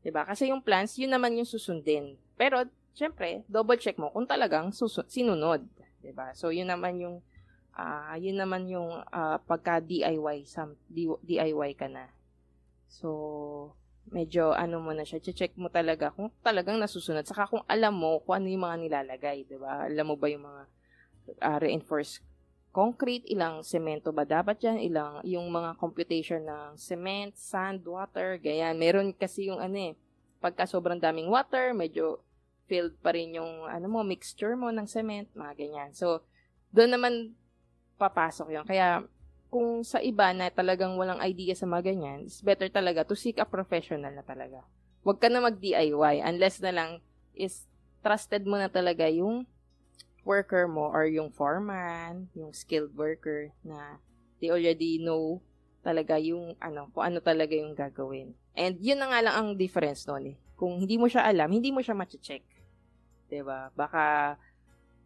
'Di 0.00 0.08
ba? 0.08 0.24
Kasi 0.24 0.48
yung 0.48 0.64
plans, 0.64 0.96
yun 0.96 1.12
naman 1.12 1.36
yung 1.36 1.48
susundin. 1.48 2.16
Pero 2.34 2.64
syempre, 2.96 3.44
double 3.48 3.76
check 3.76 4.00
mo 4.00 4.08
kung 4.10 4.24
talagang 4.24 4.72
susu- 4.72 5.06
sinunod, 5.06 5.64
'di 6.00 6.12
ba? 6.16 6.32
So 6.32 6.48
yun 6.48 6.72
naman 6.72 7.00
yung 7.00 7.20
uh, 7.74 8.14
yun 8.18 8.38
naman 8.38 8.66
yung 8.70 9.02
uh, 9.02 9.36
pagka 9.44 9.82
DIY 9.82 10.46
DIY 11.22 11.70
ka 11.74 11.86
na. 11.90 12.10
So 12.88 13.74
medyo 14.08 14.52
ano 14.52 14.84
mo 14.84 14.92
na 14.92 15.06
siya, 15.06 15.20
check 15.20 15.56
mo 15.56 15.72
talaga 15.72 16.12
kung 16.12 16.28
talagang 16.44 16.76
nasusunod. 16.76 17.24
Saka 17.24 17.48
kung 17.48 17.64
alam 17.66 17.94
mo 17.96 18.20
kung 18.22 18.42
ano 18.42 18.46
yung 18.52 18.64
mga 18.64 18.76
nilalagay, 18.84 19.48
di 19.48 19.56
ba? 19.56 19.88
Alam 19.88 20.12
mo 20.12 20.16
ba 20.20 20.28
yung 20.28 20.44
mga 20.44 20.62
uh, 21.40 21.58
reinforced 21.60 22.20
concrete, 22.74 23.22
ilang 23.30 23.62
semento 23.62 24.10
ba 24.10 24.26
dapat 24.26 24.58
yan, 24.58 24.82
ilang, 24.82 25.22
yung 25.22 25.46
mga 25.46 25.78
computation 25.78 26.42
ng 26.42 26.74
cement, 26.74 27.30
sand, 27.38 27.86
water, 27.86 28.34
ganyan. 28.42 28.74
Meron 28.74 29.14
kasi 29.14 29.46
yung 29.46 29.62
ano 29.62 29.78
eh, 29.78 29.94
pagka 30.42 30.66
sobrang 30.66 30.98
daming 30.98 31.30
water, 31.30 31.70
medyo 31.70 32.18
filled 32.66 32.98
pa 32.98 33.14
rin 33.14 33.38
yung 33.38 33.70
ano 33.70 33.86
mo, 33.86 34.02
mixture 34.02 34.58
mo 34.58 34.74
ng 34.74 34.90
cement, 34.90 35.30
mga 35.38 35.54
ganyan. 35.54 35.90
So, 35.94 36.26
doon 36.74 36.98
naman 36.98 37.38
papasok 38.04 38.48
yun. 38.52 38.64
Kaya, 38.68 39.00
kung 39.48 39.86
sa 39.86 40.02
iba 40.02 40.34
na 40.34 40.50
talagang 40.50 40.98
walang 40.98 41.22
idea 41.22 41.54
sa 41.54 41.64
mga 41.64 41.94
ganyan, 41.94 42.26
it's 42.26 42.42
better 42.42 42.66
talaga 42.66 43.06
to 43.06 43.14
seek 43.14 43.38
a 43.38 43.46
professional 43.46 44.10
na 44.10 44.26
talaga. 44.26 44.66
Huwag 45.06 45.22
ka 45.22 45.30
na 45.30 45.40
mag-DIY 45.44 46.24
unless 46.26 46.58
na 46.58 46.74
lang 46.74 46.90
is 47.38 47.64
trusted 48.02 48.44
mo 48.44 48.58
na 48.58 48.66
talaga 48.66 49.06
yung 49.08 49.46
worker 50.24 50.66
mo 50.66 50.90
or 50.90 51.06
yung 51.06 51.30
foreman, 51.30 52.26
yung 52.34 52.50
skilled 52.50 52.92
worker 52.96 53.52
na 53.62 54.00
they 54.40 54.50
already 54.50 54.98
know 54.98 55.38
talaga 55.84 56.16
yung 56.16 56.56
ano, 56.58 56.88
kung 56.96 57.04
ano 57.04 57.20
talaga 57.20 57.52
yung 57.52 57.76
gagawin. 57.76 58.32
And 58.56 58.80
yun 58.80 58.98
na 58.98 59.12
nga 59.12 59.20
lang 59.20 59.34
ang 59.36 59.48
difference 59.54 60.08
noon 60.08 60.34
eh. 60.34 60.36
Kung 60.56 60.80
hindi 60.80 60.96
mo 60.96 61.06
siya 61.06 61.28
alam, 61.28 61.52
hindi 61.52 61.68
mo 61.68 61.84
siya 61.84 61.92
ma-check. 61.92 62.42
'Di 63.28 63.40
ba? 63.44 63.68
Baka 63.76 64.34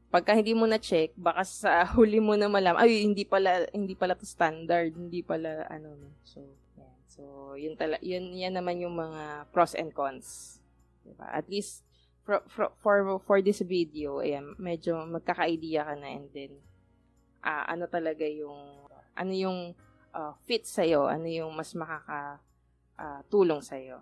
pagka 0.09 0.33
hindi 0.33 0.57
mo 0.57 0.65
na 0.65 0.81
check, 0.81 1.13
baka 1.17 1.45
sa 1.45 1.85
huli 1.97 2.21
mo 2.21 2.33
na 2.35 2.49
malam, 2.49 2.77
ay 2.81 3.05
hindi 3.05 3.29
pala 3.29 3.69
hindi 3.77 3.93
pala 3.93 4.17
to 4.17 4.25
standard, 4.25 4.97
hindi 4.97 5.21
pala 5.21 5.69
ano 5.69 5.93
no. 5.97 6.09
So, 6.25 6.41
yan. 6.81 6.95
So, 7.09 7.23
yun 7.61 7.77
tala 7.77 8.01
yun 8.01 8.33
yan 8.33 8.57
naman 8.57 8.81
yung 8.81 8.97
mga 8.97 9.53
pros 9.53 9.77
and 9.77 9.93
cons. 9.93 10.61
Diba? 11.05 11.29
At 11.29 11.49
least 11.53 11.85
for 12.25 12.41
for 12.49 12.73
for, 12.81 12.97
for 13.21 13.39
this 13.45 13.61
video, 13.61 14.25
ayan, 14.25 14.57
medyo 14.57 14.97
magkaka-idea 15.05 15.85
ka 15.85 15.95
na 15.97 16.09
and 16.09 16.29
then 16.33 16.53
uh, 17.45 17.69
ano 17.69 17.85
talaga 17.85 18.25
yung 18.25 18.89
ano 19.13 19.33
yung 19.33 19.59
uh, 20.17 20.33
fit 20.49 20.65
sa 20.65 20.89
iyo, 20.89 21.05
ano 21.05 21.29
yung 21.29 21.53
mas 21.53 21.77
makaka 21.77 22.41
uh, 22.97 23.21
tulong 23.29 23.61
sa 23.61 23.77
iyo. 23.77 24.01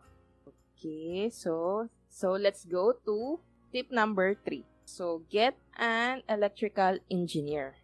Okay, 0.77 1.33
so 1.35 1.87
so 2.07 2.39
let's 2.39 2.63
go 2.63 2.95
to 2.95 3.43
tip 3.75 3.91
number 3.91 4.39
3. 4.47 4.76
So, 4.87 5.27
get 5.27 5.59
an 5.75 6.23
electrical 6.31 7.03
engineer. 7.11 7.83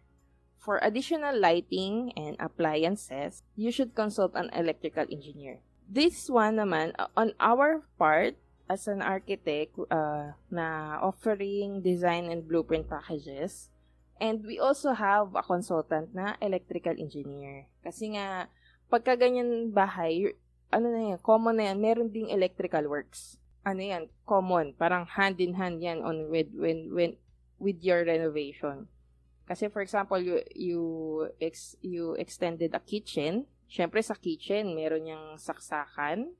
For 0.55 0.79
additional 0.79 1.35
lighting 1.35 2.15
and 2.15 2.39
appliances, 2.39 3.43
you 3.59 3.75
should 3.75 3.91
consult 3.91 4.31
an 4.39 4.47
electrical 4.55 5.03
engineer. 5.11 5.59
This 5.83 6.31
one 6.31 6.55
naman, 6.55 6.95
uh, 6.95 7.11
on 7.19 7.35
our 7.43 7.83
part, 7.99 8.39
as 8.71 8.87
an 8.87 9.03
architect 9.03 9.75
uh, 9.91 10.39
na 10.47 10.95
offering 11.03 11.83
design 11.83 12.31
and 12.31 12.47
blueprint 12.47 12.87
packages, 12.87 13.67
and 14.23 14.39
we 14.47 14.55
also 14.55 14.95
have 14.95 15.35
a 15.35 15.43
consultant 15.43 16.15
na 16.15 16.39
electrical 16.39 16.95
engineer. 16.95 17.67
Kasi 17.83 18.15
nga, 18.15 18.47
pagka 18.87 19.19
ganyan 19.19 19.75
bahay, 19.75 20.31
ano 20.71 20.87
na 20.87 21.01
yan, 21.11 21.19
common 21.19 21.59
na 21.59 21.67
yan, 21.67 21.83
meron 21.83 22.07
ding 22.07 22.31
electrical 22.31 22.87
works 22.87 23.42
ano 23.63 23.81
yan, 23.81 24.03
common, 24.27 24.75
parang 24.75 25.07
hand 25.07 25.39
in 25.39 25.55
hand 25.55 25.79
yan 25.79 26.03
on 26.03 26.27
with 26.27 26.51
when 26.55 26.91
when 26.91 27.15
with 27.59 27.79
your 27.79 28.03
renovation. 28.03 28.87
Kasi 29.47 29.67
for 29.67 29.83
example, 29.83 30.19
you 30.19 30.39
you 30.55 30.81
ex, 31.39 31.75
you 31.83 32.15
extended 32.15 32.75
a 32.75 32.83
kitchen, 32.83 33.47
syempre 33.67 34.03
sa 34.03 34.15
kitchen 34.15 34.75
meron 34.75 35.07
yang 35.07 35.23
saksakan 35.39 36.35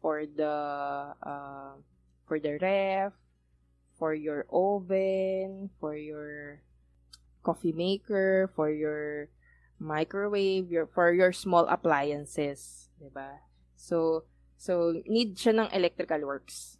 for 0.00 0.24
the 0.24 0.56
uh, 1.20 1.76
for 2.24 2.40
the 2.40 2.56
ref, 2.60 3.12
for 4.00 4.16
your 4.16 4.48
oven, 4.48 5.68
for 5.80 5.96
your 5.96 6.64
coffee 7.44 7.76
maker, 7.76 8.52
for 8.56 8.72
your 8.72 9.28
microwave, 9.80 10.68
your 10.68 10.88
for 10.88 11.12
your 11.12 11.32
small 11.32 11.64
appliances, 11.68 12.88
'di 13.00 13.12
ba? 13.12 13.44
So 13.76 14.28
so 14.60 14.92
need 15.08 15.40
siya 15.40 15.56
ng 15.56 15.72
electrical 15.72 16.20
works. 16.28 16.76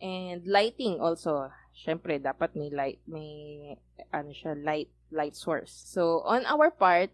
And 0.00 0.40
lighting 0.48 1.04
also. 1.04 1.52
Syempre 1.76 2.16
dapat 2.16 2.56
may 2.56 2.72
light 2.72 2.98
may 3.04 3.76
ano 4.08 4.32
siya 4.32 4.56
light 4.56 4.88
light 5.12 5.36
source. 5.36 5.70
So 5.70 6.24
on 6.24 6.48
our 6.48 6.72
part, 6.72 7.12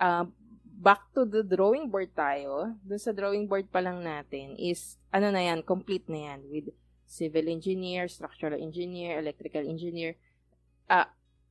uh, 0.00 0.24
back 0.64 1.12
to 1.14 1.28
the 1.28 1.44
drawing 1.44 1.92
board 1.92 2.16
tayo. 2.16 2.72
Doon 2.82 3.02
sa 3.02 3.12
drawing 3.12 3.44
board 3.44 3.68
pa 3.68 3.84
lang 3.84 4.00
natin 4.00 4.56
is 4.56 4.96
ano 5.12 5.28
na 5.28 5.44
yan, 5.44 5.60
complete 5.60 6.08
na 6.08 6.32
yan 6.32 6.40
with 6.48 6.72
civil 7.04 7.44
engineer, 7.52 8.08
structural 8.08 8.56
engineer, 8.56 9.20
electrical 9.20 9.62
engineer. 9.68 10.16
Uh, 10.88 11.06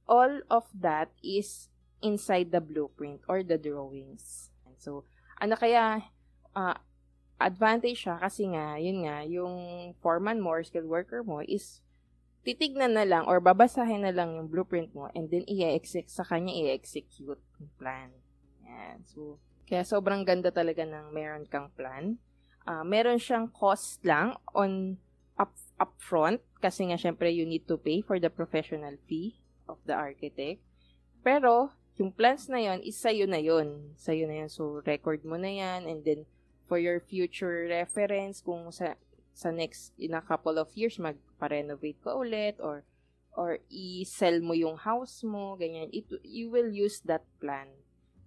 all 0.10 0.41
of 0.50 0.65
that 0.74 1.13
is 1.22 1.70
inside 2.01 2.50
the 2.50 2.60
blueprint 2.60 3.22
or 3.29 3.46
the 3.46 3.62
drawings. 3.62 4.50
And 4.65 4.75
so, 4.81 5.05
ano 5.38 5.53
kaya, 5.55 6.10
uh, 6.58 6.75
advantage 7.43 8.05
siya 8.05 8.21
kasi 8.21 8.50
nga, 8.53 8.77
yun 8.77 9.05
nga, 9.05 9.25
yung 9.25 9.55
foreman 10.00 10.39
mo 10.39 10.53
or 10.53 10.63
skilled 10.63 10.89
worker 10.89 11.25
mo 11.25 11.41
is 11.41 11.81
titignan 12.41 12.98
na 12.98 13.05
lang 13.05 13.25
or 13.29 13.38
babasahin 13.38 14.01
na 14.01 14.13
lang 14.13 14.33
yung 14.33 14.50
blueprint 14.50 14.89
mo 14.98 15.10
and 15.13 15.29
then 15.29 15.45
i-execute 15.45 16.10
sa 16.10 16.25
kanya 16.25 16.53
i-execute 16.53 17.41
yung 17.62 17.71
plan. 17.77 18.10
Yan. 18.65 19.05
So, 19.05 19.38
kaya 19.69 19.86
sobrang 19.86 20.25
ganda 20.25 20.50
talaga 20.50 20.81
ng 20.83 21.13
meron 21.13 21.45
kang 21.45 21.69
plan. 21.77 22.17
Uh, 22.65 22.86
meron 22.86 23.21
siyang 23.21 23.50
cost 23.50 24.01
lang 24.05 24.38
on 24.53 24.98
up 25.38 25.53
upfront 25.81 26.38
kasi 26.62 26.86
nga 26.89 26.98
syempre 26.98 27.33
you 27.33 27.45
need 27.45 27.65
to 27.65 27.74
pay 27.79 28.05
for 28.05 28.21
the 28.21 28.29
professional 28.29 28.93
fee 29.10 29.41
of 29.65 29.81
the 29.86 29.95
architect. 29.95 30.62
Pero 31.21 31.74
yung 32.01 32.10
plans 32.10 32.50
na 32.50 32.57
yon 32.57 32.81
is 32.81 32.98
sa'yo 32.98 33.29
na 33.29 33.38
yon 33.38 33.93
Sa'yo 33.93 34.25
na 34.25 34.41
yon 34.41 34.50
So, 34.50 34.81
record 34.81 35.21
mo 35.21 35.38
na 35.38 35.53
yan. 35.53 35.86
And 35.86 36.01
then, 36.01 36.25
for 36.72 36.80
your 36.80 37.04
future 37.04 37.68
reference, 37.68 38.40
kung 38.40 38.72
sa, 38.72 38.96
sa 39.36 39.51
next, 39.51 39.92
in 40.00 40.16
a 40.16 40.24
couple 40.24 40.56
of 40.56 40.72
years, 40.72 40.96
magpa-renovate 40.96 42.00
ka 42.00 42.16
ulit 42.16 42.56
or 42.63 42.88
or 43.36 43.60
i-sell 43.68 44.40
mo 44.40 44.56
yung 44.56 44.80
house 44.80 45.20
mo, 45.28 45.60
ganyan. 45.60 45.92
It, 45.92 46.08
you 46.24 46.48
will 46.48 46.72
use 46.72 47.04
that 47.04 47.28
plan. 47.44 47.68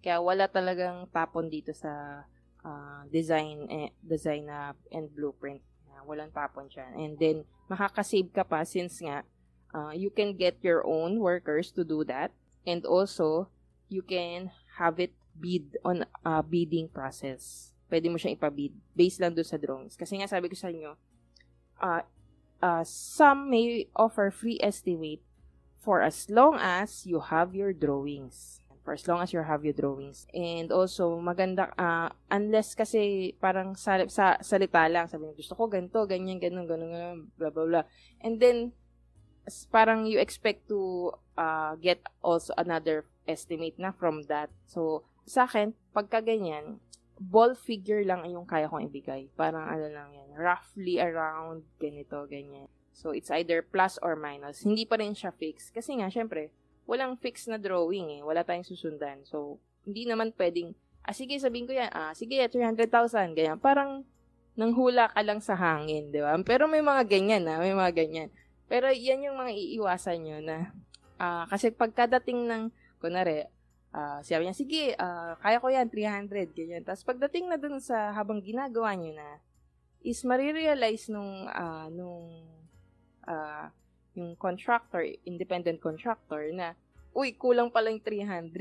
Kaya 0.04 0.20
wala 0.20 0.44
talagang 0.44 1.08
tapon 1.08 1.48
dito 1.48 1.72
sa 1.72 2.24
uh, 2.60 3.00
design 3.08 3.64
eh, 3.72 3.96
design 4.04 4.52
na 4.52 4.76
and 4.92 5.08
blueprint. 5.12 5.64
Uh, 5.88 6.04
walang 6.04 6.32
tapon 6.32 6.68
siya. 6.68 6.88
And 6.92 7.16
then, 7.16 7.48
makakasave 7.72 8.32
ka 8.32 8.44
pa 8.44 8.64
since 8.68 9.00
nga, 9.00 9.24
uh, 9.72 9.96
you 9.96 10.12
can 10.12 10.36
get 10.36 10.60
your 10.60 10.84
own 10.84 11.20
workers 11.20 11.72
to 11.80 11.84
do 11.84 12.04
that. 12.12 12.36
And 12.68 12.84
also, 12.84 13.48
you 13.88 14.04
can 14.04 14.52
have 14.76 15.00
it 15.00 15.16
bid 15.36 15.76
on 15.84 16.04
a 16.24 16.44
bidding 16.44 16.88
process. 16.88 17.73
Pwede 17.88 18.08
mo 18.08 18.16
siyang 18.16 18.36
ipabid 18.36 18.72
based 18.96 19.20
lang 19.20 19.36
doon 19.36 19.46
sa 19.46 19.60
drawings. 19.60 19.94
Kasi 19.94 20.18
nga 20.18 20.28
sabi 20.30 20.48
ko 20.48 20.56
sa 20.56 20.72
inyo, 20.72 20.96
uh, 21.80 22.02
uh, 22.64 22.84
some 22.84 23.52
may 23.52 23.86
offer 23.92 24.32
free 24.32 24.56
estimate 24.64 25.20
for 25.76 26.00
as 26.00 26.32
long 26.32 26.56
as 26.56 27.04
you 27.04 27.20
have 27.20 27.52
your 27.52 27.76
drawings. 27.76 28.64
For 28.84 28.92
as 28.92 29.08
long 29.08 29.24
as 29.24 29.32
you 29.32 29.40
have 29.40 29.64
your 29.64 29.72
drawings. 29.72 30.28
And 30.36 30.68
also, 30.68 31.16
maganda, 31.16 31.72
uh, 31.80 32.12
unless 32.28 32.76
kasi 32.76 33.32
parang 33.40 33.76
sa, 33.80 34.04
sa 34.12 34.36
salita 34.44 34.84
lang, 34.92 35.08
sabi 35.08 35.24
niyo, 35.24 35.40
gusto 35.40 35.56
ko 35.56 35.72
ganito, 35.72 36.04
ganyan, 36.04 36.36
ganun, 36.36 36.68
ganun, 36.68 36.92
ganun, 36.92 37.20
blah, 37.40 37.48
blah, 37.48 37.64
blah. 37.64 37.84
And 38.20 38.36
then, 38.36 38.76
parang 39.72 40.04
you 40.04 40.20
expect 40.20 40.68
to 40.68 41.12
uh, 41.36 41.76
get 41.80 42.00
also 42.20 42.52
another 42.60 43.08
estimate 43.24 43.80
na 43.80 43.92
from 43.92 44.28
that. 44.28 44.52
So, 44.68 45.04
sa 45.24 45.48
akin, 45.48 45.72
pagka 45.96 46.20
ganyan, 46.20 46.80
ball 47.24 47.56
figure 47.56 48.04
lang 48.04 48.28
yung 48.28 48.44
kaya 48.44 48.68
kong 48.68 48.92
ibigay. 48.92 49.32
Parang 49.32 49.64
ano 49.64 49.88
lang 49.88 50.12
yan, 50.12 50.36
roughly 50.36 51.00
around 51.00 51.64
ganito, 51.80 52.28
ganyan. 52.28 52.68
So, 52.94 53.10
it's 53.10 53.32
either 53.34 53.64
plus 53.64 53.98
or 53.98 54.14
minus. 54.14 54.62
Hindi 54.62 54.86
pa 54.86 55.00
rin 55.00 55.18
siya 55.18 55.34
fix. 55.34 55.74
Kasi 55.74 55.98
nga, 55.98 56.06
syempre, 56.06 56.54
walang 56.86 57.18
fix 57.18 57.50
na 57.50 57.58
drawing 57.58 58.20
eh. 58.20 58.22
Wala 58.22 58.46
tayong 58.46 58.62
susundan. 58.62 59.26
So, 59.26 59.58
hindi 59.82 60.06
naman 60.06 60.30
pwedeng, 60.38 60.78
ah, 61.02 61.10
sige, 61.10 61.34
sabihin 61.42 61.66
ko 61.66 61.74
yan, 61.74 61.90
ah, 61.90 62.14
sige, 62.14 62.38
300,000, 62.38 63.34
ganyan. 63.34 63.58
Parang, 63.58 64.06
nanghula 64.54 65.10
ka 65.10 65.20
lang 65.26 65.42
sa 65.42 65.58
hangin, 65.58 66.14
di 66.14 66.22
ba? 66.22 66.38
Pero 66.46 66.70
may 66.70 66.78
mga 66.78 67.02
ganyan 67.10 67.42
na, 67.42 67.58
ah, 67.58 67.60
may 67.60 67.74
mga 67.74 67.92
ganyan. 67.98 68.28
Pero 68.70 68.86
yan 68.94 69.26
yung 69.26 69.36
mga 69.42 69.52
iiwasan 69.52 70.18
nyo 70.22 70.38
na, 70.38 70.70
ah, 71.18 71.44
kasi 71.50 71.74
pagkadating 71.74 72.46
ng 72.46 72.62
kunwari, 73.02 73.50
uh, 73.94 74.18
sabi 74.26 74.50
niya, 74.50 74.56
sige, 74.58 74.84
uh, 74.98 75.38
kaya 75.38 75.62
ko 75.62 75.70
yan, 75.70 75.86
300, 75.86 76.50
ganyan. 76.50 76.82
Tapos 76.82 77.06
pagdating 77.06 77.46
na 77.46 77.56
dun 77.56 77.78
sa 77.78 78.10
habang 78.10 78.42
ginagawa 78.42 78.98
niyo 78.98 79.14
na, 79.14 79.38
is 80.04 80.20
marirealize 80.26 81.08
nung, 81.08 81.46
uh, 81.48 81.88
nung, 81.88 82.44
uh, 83.24 83.70
yung 84.18 84.34
contractor, 84.36 85.06
independent 85.24 85.78
contractor, 85.78 86.50
na, 86.52 86.74
uy, 87.14 87.38
kulang 87.38 87.70
pala 87.70 87.94
yung 87.94 88.02
300, 88.02 88.52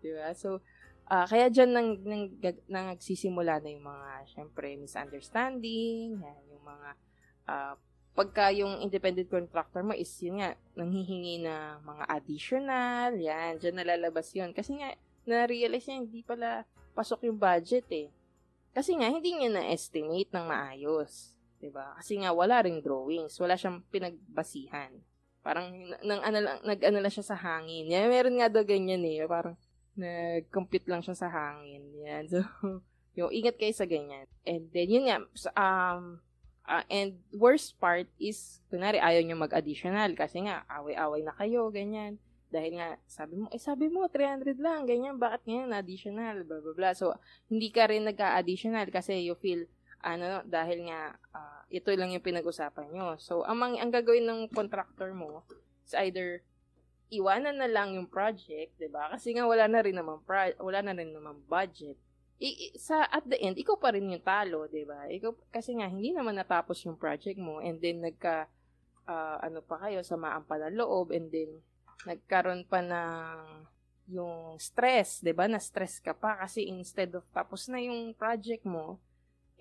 di 0.00 0.10
ba? 0.14 0.32
So, 0.32 0.62
uh, 1.10 1.26
kaya 1.26 1.50
dyan 1.50 1.70
nang, 1.74 1.88
nang, 2.06 2.24
nang 2.70 2.86
nagsisimula 2.94 3.60
na 3.60 3.68
yung 3.68 3.84
mga, 3.84 4.10
syempre, 4.32 4.78
misunderstanding, 4.78 6.22
yan, 6.22 6.42
yung 6.48 6.64
mga, 6.64 6.90
uh, 7.50 7.74
pagka 8.12 8.52
yung 8.52 8.84
independent 8.84 9.28
contractor 9.32 9.80
mo 9.80 9.96
is 9.96 10.12
yun 10.20 10.44
nga, 10.44 10.52
nanghihingi 10.76 11.40
na 11.40 11.80
mga 11.80 12.04
additional, 12.12 13.10
yan, 13.16 13.56
dyan 13.56 13.76
nalalabas 13.80 14.28
yun. 14.36 14.52
Kasi 14.52 14.76
nga, 14.76 14.92
na-realize 15.24 15.88
niya, 15.88 15.98
hindi 16.04 16.20
pala 16.20 16.68
pasok 16.92 17.24
yung 17.24 17.40
budget 17.40 17.88
eh. 17.88 18.08
Kasi 18.72 18.96
nga, 18.96 19.08
hindi 19.08 19.32
niya 19.32 19.52
na-estimate 19.52 20.28
ng 20.32 20.44
maayos. 20.44 21.32
ba 21.32 21.60
diba? 21.60 21.86
Kasi 21.96 22.12
nga, 22.20 22.30
wala 22.36 22.60
ring 22.64 22.84
drawings. 22.84 23.36
Wala 23.40 23.56
siyang 23.56 23.80
pinagbasihan. 23.88 24.92
Parang, 25.40 25.72
nang, 26.04 26.20
nag-ano 26.64 26.98
lang 27.00 27.12
siya 27.12 27.24
sa 27.24 27.36
hangin. 27.36 27.88
Yan, 27.88 28.12
meron 28.12 28.36
nga 28.36 28.48
daw 28.52 28.64
ganyan 28.64 29.04
eh. 29.08 29.24
Parang, 29.24 29.56
nag-compute 29.96 30.88
lang 30.88 31.00
siya 31.00 31.16
sa 31.16 31.28
hangin. 31.32 31.84
Yan. 32.04 32.24
So, 32.32 32.40
yung, 33.12 33.28
ingat 33.28 33.60
kayo 33.60 33.76
sa 33.76 33.84
ganyan. 33.84 34.24
And 34.48 34.72
then, 34.72 34.88
yun 34.88 35.04
nga, 35.04 35.20
um, 35.52 36.16
Uh, 36.62 36.86
and 36.86 37.18
worst 37.34 37.74
part 37.82 38.06
is, 38.22 38.62
kunwari, 38.70 39.02
ayaw 39.02 39.22
nyo 39.26 39.36
mag-additional 39.38 40.14
kasi 40.14 40.46
nga, 40.46 40.62
away-away 40.70 41.26
na 41.26 41.34
kayo, 41.34 41.68
ganyan. 41.74 42.22
Dahil 42.52 42.78
nga, 42.78 42.88
sabi 43.08 43.34
mo, 43.40 43.46
eh 43.50 43.58
sabi 43.58 43.90
mo, 43.90 44.06
300 44.06 44.60
lang, 44.62 44.86
ganyan, 44.86 45.18
bakit 45.18 45.42
ngayon 45.48 45.74
additional, 45.74 46.46
blah, 46.46 46.62
blah, 46.62 46.76
blah. 46.76 46.94
So, 46.94 47.18
hindi 47.50 47.74
ka 47.74 47.90
rin 47.90 48.06
nagka-additional 48.06 48.92
kasi 48.94 49.26
you 49.26 49.34
feel, 49.34 49.66
ano, 50.06 50.46
dahil 50.46 50.86
nga, 50.86 51.18
uh, 51.34 51.62
ito 51.72 51.90
lang 51.98 52.14
yung 52.14 52.22
pinag-usapan 52.22 52.94
nyo. 52.94 53.18
So, 53.18 53.42
ang, 53.42 53.58
ang 53.58 53.90
gagawin 53.90 54.28
ng 54.28 54.40
contractor 54.54 55.10
mo 55.16 55.42
is 55.82 55.98
either 55.98 56.46
iwanan 57.12 57.60
na 57.60 57.68
lang 57.68 57.92
yung 57.92 58.08
project, 58.08 58.72
'di 58.80 58.88
ba? 58.88 59.12
Kasi 59.12 59.36
nga 59.36 59.44
wala 59.44 59.68
na 59.68 59.84
rin 59.84 59.92
naman 59.92 60.24
pro- 60.24 60.56
wala 60.64 60.80
na 60.80 60.96
rin 60.96 61.12
naman 61.12 61.36
budget 61.44 62.00
i, 62.42 62.74
sa 62.74 63.06
at 63.06 63.22
the 63.22 63.38
end, 63.38 63.54
ikaw 63.54 63.78
pa 63.78 63.94
rin 63.94 64.10
yung 64.10 64.26
talo, 64.26 64.66
'di 64.66 64.82
ba? 64.82 65.06
Ikaw 65.06 65.54
kasi 65.54 65.78
nga 65.78 65.86
hindi 65.86 66.10
naman 66.10 66.34
natapos 66.34 66.82
yung 66.82 66.98
project 66.98 67.38
mo 67.38 67.62
and 67.62 67.78
then 67.78 68.02
nagka 68.02 68.50
uh, 69.06 69.38
ano 69.38 69.62
pa 69.62 69.78
kayo 69.86 70.02
sa 70.02 70.18
maampa 70.18 70.58
na 70.58 70.74
loob 70.74 71.14
and 71.14 71.30
then 71.30 71.62
nagkaroon 72.02 72.66
pa 72.66 72.82
ng 72.82 73.62
yung 74.10 74.58
stress, 74.58 75.22
'di 75.22 75.30
ba? 75.30 75.46
Na 75.46 75.62
stress 75.62 76.02
ka 76.02 76.10
pa 76.18 76.42
kasi 76.42 76.66
instead 76.66 77.14
of 77.14 77.22
tapos 77.30 77.70
na 77.70 77.78
yung 77.78 78.10
project 78.18 78.66
mo, 78.66 78.98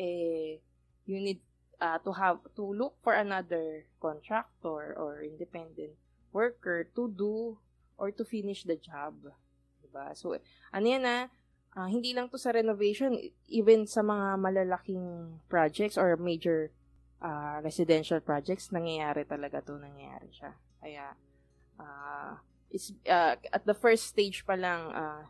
eh 0.01 0.57
you 1.05 1.21
need 1.21 1.41
uh, 1.77 2.01
to 2.01 2.09
have 2.17 2.41
to 2.57 2.65
look 2.65 2.97
for 3.05 3.13
another 3.13 3.85
contractor 4.01 4.97
or 4.97 5.21
independent 5.21 5.93
worker 6.33 6.89
to 6.97 7.13
do 7.13 7.61
or 8.01 8.09
to 8.09 8.25
finish 8.25 8.65
the 8.65 8.77
job. 8.81 9.13
'Di 9.77 9.89
ba? 9.93 10.17
So 10.17 10.33
ano 10.73 10.85
yan 10.89 11.05
na 11.05 11.29
uh, 11.75 11.87
hindi 11.87 12.11
lang 12.11 12.27
to 12.27 12.37
sa 12.37 12.51
renovation, 12.51 13.15
even 13.47 13.87
sa 13.87 14.03
mga 14.03 14.39
malalaking 14.39 15.39
projects 15.47 15.95
or 15.95 16.15
major 16.19 16.71
uh, 17.23 17.61
residential 17.63 18.19
projects, 18.19 18.73
nangyayari 18.73 19.23
talaga 19.23 19.63
to, 19.63 19.77
nangyayari 19.79 20.29
siya. 20.33 20.51
Kaya, 20.81 21.05
uh, 21.79 22.35
it's, 22.71 22.91
uh, 23.07 23.35
at 23.37 23.63
the 23.63 23.75
first 23.75 24.11
stage 24.11 24.43
pa 24.43 24.57
lang, 24.57 24.91
uh, 24.91 25.23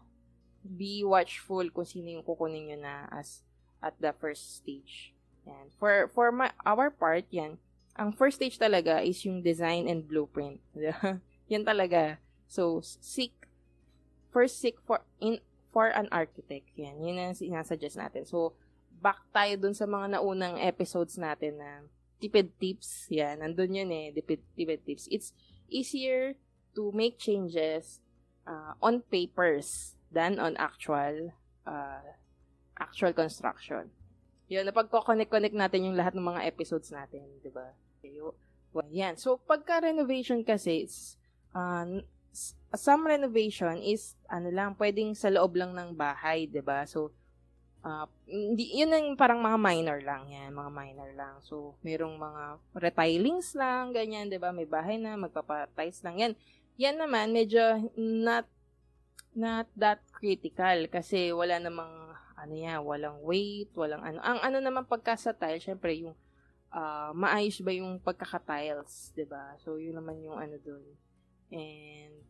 be 0.61 1.01
watchful 1.01 1.65
kung 1.73 1.85
sino 1.85 2.09
yung 2.13 2.25
kukunin 2.25 2.69
nyo 2.69 2.77
na 2.77 3.09
as 3.09 3.41
at 3.81 3.97
the 3.97 4.13
first 4.13 4.61
stage. 4.61 5.13
Yan. 5.49 5.73
For, 5.81 6.05
for 6.13 6.29
my, 6.29 6.53
our 6.61 6.93
part, 6.93 7.25
yan, 7.33 7.57
ang 7.97 8.13
first 8.13 8.37
stage 8.37 8.61
talaga 8.61 9.01
is 9.01 9.25
yung 9.25 9.41
design 9.41 9.89
and 9.89 10.05
blueprint. 10.05 10.61
yan 11.51 11.65
talaga. 11.65 12.21
So, 12.45 12.79
seek, 12.83 13.33
first 14.29 14.61
seek 14.61 14.77
for, 14.85 15.01
in, 15.17 15.41
for 15.71 15.89
an 15.91 16.11
architect. 16.11 16.67
Yan, 16.75 16.99
yun 16.99 17.17
ang 17.17 17.35
sinasuggest 17.35 17.97
natin. 17.97 18.27
So, 18.27 18.53
back 19.01 19.23
tayo 19.33 19.57
dun 19.57 19.73
sa 19.73 19.87
mga 19.87 20.19
naunang 20.19 20.61
episodes 20.61 21.17
natin 21.17 21.57
na 21.57 21.87
tipid 22.21 22.53
tips. 22.61 23.09
Yan, 23.09 23.41
nandun 23.41 23.73
yun 23.73 23.89
eh, 23.89 24.13
tipid, 24.13 24.43
tipid 24.53 24.85
tips. 24.85 25.09
It's 25.09 25.33
easier 25.71 26.37
to 26.75 26.91
make 26.93 27.17
changes 27.17 28.03
uh, 28.45 28.77
on 28.83 29.01
papers 29.07 29.95
than 30.11 30.37
on 30.37 30.59
actual 30.59 31.33
uh, 31.65 32.05
actual 32.77 33.15
construction. 33.15 33.89
Yun, 34.51 34.67
napagko-connect-connect 34.67 35.55
natin 35.55 35.87
yung 35.87 35.95
lahat 35.95 36.11
ng 36.11 36.27
mga 36.27 36.43
episodes 36.43 36.91
natin, 36.91 37.23
di 37.39 37.47
ba? 37.47 37.71
Well, 38.75 38.91
yan. 38.91 39.15
So, 39.15 39.39
pagka-renovation 39.47 40.43
kasi, 40.43 40.83
it's, 40.83 41.15
uh, 41.55 42.03
some 42.75 43.03
renovation 43.07 43.79
is, 43.83 44.15
ano 44.31 44.51
lang, 44.51 44.75
pwedeng 44.79 45.15
sa 45.15 45.27
loob 45.27 45.59
lang 45.59 45.75
ng 45.75 45.91
bahay, 45.95 46.47
di 46.47 46.63
ba? 46.63 46.87
So, 46.87 47.11
uh, 47.83 48.07
yun 48.57 48.91
ang 48.93 49.19
parang 49.19 49.43
mga 49.43 49.59
minor 49.59 49.99
lang 49.99 50.29
yan, 50.31 50.55
mga 50.55 50.71
minor 50.71 51.09
lang. 51.15 51.35
So, 51.43 51.75
merong 51.83 52.15
mga 52.15 52.43
retilings 52.79 53.55
lang, 53.57 53.91
ganyan, 53.91 54.31
di 54.31 54.39
ba? 54.39 54.55
May 54.55 54.67
bahay 54.67 54.95
na, 54.95 55.19
magpapatiles 55.19 55.99
lang. 56.03 56.15
Yan, 56.19 56.33
yan 56.79 56.95
naman, 56.95 57.35
medyo 57.35 57.59
not, 57.99 58.47
not 59.31 59.67
that 59.79 60.03
critical 60.11 60.87
kasi 60.91 61.31
wala 61.31 61.55
namang 61.59 62.11
ano 62.41 62.53
yan, 62.57 62.81
walang 62.81 63.21
weight, 63.21 63.69
walang 63.77 64.01
ano. 64.01 64.17
Ang 64.25 64.41
ano 64.41 64.57
naman 64.57 64.89
pagka 64.89 65.13
sa 65.13 65.29
tile, 65.29 65.61
syempre 65.61 65.93
yung 65.93 66.17
uh, 66.73 67.13
maayos 67.13 67.61
ba 67.61 67.69
yung 67.69 68.01
pagkaka-tiles, 68.01 69.13
'di 69.13 69.29
ba? 69.29 69.53
So 69.61 69.77
yun 69.77 70.01
naman 70.01 70.25
yung 70.25 70.41
ano 70.41 70.57
doon. 70.57 70.89
And 71.53 72.25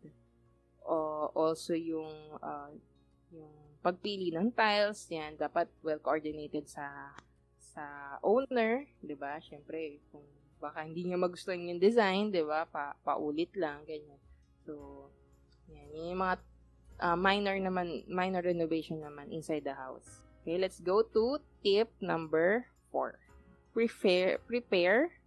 uh, 0.85 1.27
also 1.33 1.73
yung 1.73 2.11
uh, 2.41 2.71
yung 3.31 3.51
pagpili 3.81 4.29
ng 4.33 4.53
tiles, 4.53 5.09
yan 5.09 5.37
dapat 5.37 5.69
well 5.81 5.99
coordinated 5.99 6.69
sa 6.69 7.15
sa 7.57 8.17
owner, 8.21 8.85
'di 9.01 9.15
ba? 9.17 9.39
Syempre 9.41 10.01
kung 10.11 10.25
baka 10.61 10.85
hindi 10.85 11.07
niya 11.07 11.17
magustuhan 11.17 11.65
yung 11.65 11.81
design, 11.81 12.29
'di 12.29 12.45
ba? 12.45 12.69
Pa 12.69 12.93
paulit 13.01 13.53
lang 13.57 13.81
ganyan. 13.87 14.21
So 14.61 15.07
yan, 15.71 16.13
yung 16.13 16.19
mga 16.21 16.35
uh, 17.01 17.17
minor 17.17 17.57
naman, 17.57 18.05
minor 18.05 18.45
renovation 18.45 19.01
naman 19.01 19.33
inside 19.33 19.65
the 19.65 19.73
house. 19.73 20.21
Okay, 20.41 20.57
let's 20.57 20.79
go 20.79 21.01
to 21.01 21.41
tip 21.65 21.89
number 22.01 22.69
four. 22.89 23.17
Prepare, 23.73 24.37
prepare 24.45 25.17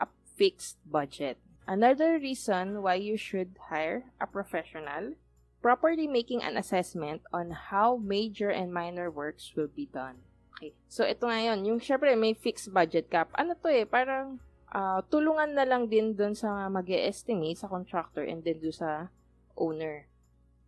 a 0.00 0.06
fixed 0.36 0.76
budget. 0.88 1.36
Another 1.66 2.18
reason 2.18 2.82
why 2.82 2.98
you 2.98 3.16
should 3.16 3.54
hire 3.70 4.10
a 4.20 4.26
professional, 4.26 5.14
properly 5.62 6.06
making 6.06 6.42
an 6.42 6.58
assessment 6.58 7.22
on 7.32 7.54
how 7.70 7.96
major 7.96 8.50
and 8.50 8.74
minor 8.74 9.10
works 9.10 9.52
will 9.54 9.70
be 9.70 9.86
done. 9.86 10.22
Okay. 10.58 10.74
So, 10.90 11.06
ito 11.06 11.26
ngayon, 11.26 11.66
yung 11.66 11.78
syempre 11.78 12.12
may 12.18 12.34
fixed 12.34 12.74
budget 12.74 13.10
cap. 13.10 13.30
Ano 13.38 13.54
to 13.58 13.70
eh, 13.70 13.86
parang 13.86 14.42
uh, 14.74 15.02
tulungan 15.06 15.54
na 15.54 15.66
lang 15.66 15.86
din 15.86 16.14
dun 16.18 16.34
sa 16.34 16.66
mag 16.66 16.86
estimate 16.90 17.58
sa 17.58 17.70
contractor 17.70 18.26
and 18.26 18.42
then 18.42 18.58
do 18.58 18.74
sa 18.74 19.10
owner 19.54 20.10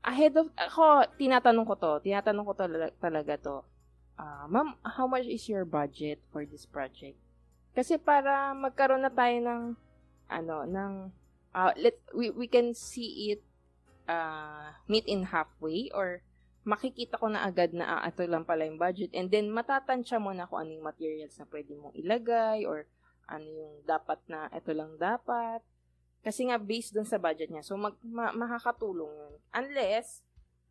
ahead 0.04 0.36
of, 0.36 0.52
ako, 0.54 1.08
tinatanong 1.16 1.64
ko 1.64 1.74
to, 1.80 1.92
tinatanong 2.04 2.44
ko 2.44 2.52
talaga, 2.52 2.86
talaga 3.00 3.34
to, 3.40 3.56
uh, 4.20 4.44
ma'am, 4.46 4.76
how 4.84 5.08
much 5.08 5.24
is 5.24 5.48
your 5.48 5.64
budget 5.64 6.20
for 6.28 6.44
this 6.44 6.68
project? 6.68 7.16
Kasi 7.72 7.96
para 7.96 8.52
magkaroon 8.52 9.02
na 9.02 9.10
tayo 9.10 9.34
ng, 9.40 9.62
ano, 10.28 10.64
ng, 10.64 10.92
uh, 11.54 11.72
let, 11.76 11.96
we, 12.12 12.30
we 12.30 12.46
can 12.46 12.72
see 12.72 13.36
it, 13.36 13.42
uh, 14.08 14.72
meet 14.88 15.06
in 15.06 15.28
halfway, 15.28 15.88
or 15.94 16.20
makikita 16.64 17.20
ko 17.20 17.28
na 17.28 17.44
agad 17.44 17.76
na, 17.76 18.00
ah, 18.00 18.08
ito 18.08 18.24
lang 18.24 18.48
pala 18.48 18.64
yung 18.64 18.80
budget, 18.80 19.12
and 19.12 19.28
then 19.28 19.52
matatansya 19.52 20.16
mo 20.16 20.32
na 20.32 20.48
kung 20.48 20.64
anong 20.64 20.94
materials 20.94 21.36
na 21.36 21.46
pwede 21.48 21.76
mong 21.76 21.94
ilagay, 21.96 22.64
or 22.64 22.88
ano 23.28 23.44
yung 23.44 23.74
dapat 23.84 24.20
na, 24.28 24.48
ito 24.52 24.72
lang 24.72 24.96
dapat, 24.96 25.60
kasi 26.24 26.48
nga, 26.48 26.56
based 26.56 26.96
dun 26.96 27.04
sa 27.04 27.20
budget 27.20 27.52
niya. 27.52 27.60
So, 27.60 27.76
mag, 27.76 28.00
ma, 28.00 28.32
makakatulong 28.32 29.12
yun. 29.12 29.34
Unless, 29.52 30.24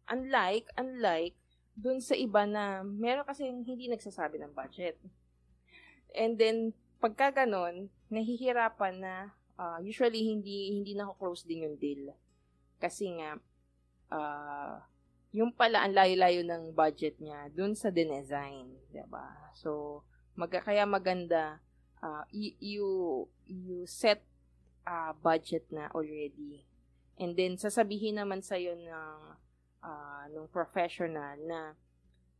unlike, 0.09 0.65
unlike, 0.73 1.37
dun 1.77 2.01
sa 2.01 2.17
iba 2.17 2.49
na, 2.49 2.81
meron 2.81 3.21
kasi 3.21 3.45
hindi 3.45 3.85
nagsasabi 3.85 4.41
ng 4.41 4.53
budget. 4.57 4.97
And 6.17 6.41
then, 6.41 6.73
pagka 6.97 7.45
ganon, 7.45 7.93
nahihirapan 8.09 8.97
na, 8.97 9.15
uh, 9.57 9.79
usually, 9.81 10.23
hindi, 10.25 10.73
hindi 10.73 10.93
na-close 10.97 11.45
din 11.45 11.65
yung 11.67 11.77
deal. 11.77 12.13
Kasi 12.81 13.13
nga, 13.19 13.37
uh, 14.11 14.75
yung 15.33 15.49
pala, 15.53 15.81
ang 15.81 15.97
layo-layo 15.97 16.45
ng 16.45 16.77
budget 16.77 17.17
niya 17.17 17.49
dun 17.49 17.73
sa 17.73 17.89
dinesign. 17.89 18.69
Diba? 18.93 19.53
So, 19.57 20.01
mag, 20.37 20.53
maganda, 20.85 21.57
uh, 22.01 22.23
you, 22.29 23.25
you, 23.49 23.85
set 23.89 24.21
uh, 24.85 25.13
budget 25.17 25.65
na 25.73 25.89
already. 25.93 26.65
And 27.17 27.33
then, 27.33 27.57
sasabihin 27.57 28.21
naman 28.21 28.45
sa'yo 28.45 28.77
ng, 28.77 29.19
uh, 29.81 30.23
ng 30.29 30.45
professional 30.53 31.37
na 31.41 31.73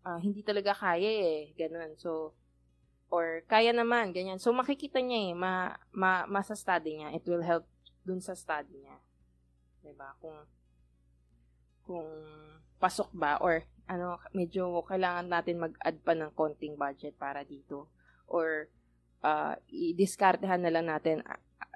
uh, 0.05 0.19
hindi 0.19 0.43
talaga 0.43 0.75
kaya 0.75 1.07
eh, 1.07 1.41
ganun. 1.57 1.95
So, 1.97 2.37
or 3.13 3.45
kaya 3.45 3.69
naman, 3.69 4.09
ganyan. 4.09 4.41
So, 4.41 4.49
makikita 4.49 4.97
niya 4.97 5.29
eh, 5.29 5.33
ma, 5.37 5.77
ma, 5.93 6.25
masa-study 6.25 6.97
niya. 6.97 7.13
It 7.13 7.21
will 7.29 7.45
help 7.45 7.69
dun 8.01 8.17
sa 8.17 8.33
study 8.33 8.73
niya. 8.73 8.97
Diba? 9.85 10.17
Kung, 10.17 10.41
kung 11.85 12.09
pasok 12.81 13.13
ba, 13.13 13.37
or 13.37 13.69
ano, 13.85 14.17
medyo 14.33 14.81
kailangan 14.89 15.29
natin 15.29 15.61
mag-add 15.61 16.01
pa 16.01 16.17
ng 16.17 16.33
konting 16.33 16.73
budget 16.73 17.13
para 17.13 17.45
dito. 17.45 17.85
Or, 18.25 18.65
uh, 19.21 19.61
i-discartehan 19.69 20.65
na 20.65 20.73
lang 20.73 20.89
natin 20.89 21.21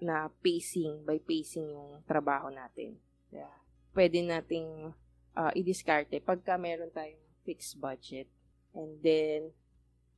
na 0.02 0.34
pacing, 0.42 1.06
by 1.06 1.22
pacing 1.22 1.70
yung 1.70 2.02
trabaho 2.10 2.50
natin. 2.50 2.98
Yeah. 3.30 3.54
Pwede 3.94 4.26
nating 4.26 4.90
uh, 5.38 5.52
i-discarte 5.54 6.18
pagka 6.18 6.58
meron 6.58 6.90
tayong 6.90 7.22
fixed 7.46 7.78
budget. 7.78 8.26
And 8.74 8.98
then, 9.06 9.54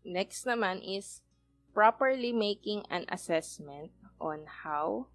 next 0.04 0.46
naman 0.46 0.82
is 0.84 1.22
properly 1.72 2.34
making 2.34 2.84
an 2.90 3.06
assessment 3.10 3.94
on 4.20 4.46
how 4.66 5.08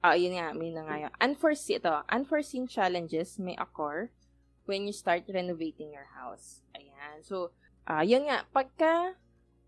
Ah, 0.00 0.12
uh, 0.12 0.16
yun 0.16 0.32
nga, 0.40 0.56
may 0.56 0.72
na 0.72 0.80
nga 0.88 0.96
yun. 0.96 1.12
Unforeseen, 1.20 1.76
ito, 1.76 1.92
unforeseen 2.08 2.64
challenges 2.64 3.36
may 3.36 3.52
occur 3.60 4.08
when 4.64 4.88
you 4.88 4.96
start 4.96 5.28
renovating 5.28 5.92
your 5.92 6.08
house. 6.16 6.64
Ayan. 6.72 7.20
So, 7.20 7.52
uh, 7.84 8.00
yun 8.00 8.24
nga, 8.24 8.48
pagka 8.48 9.12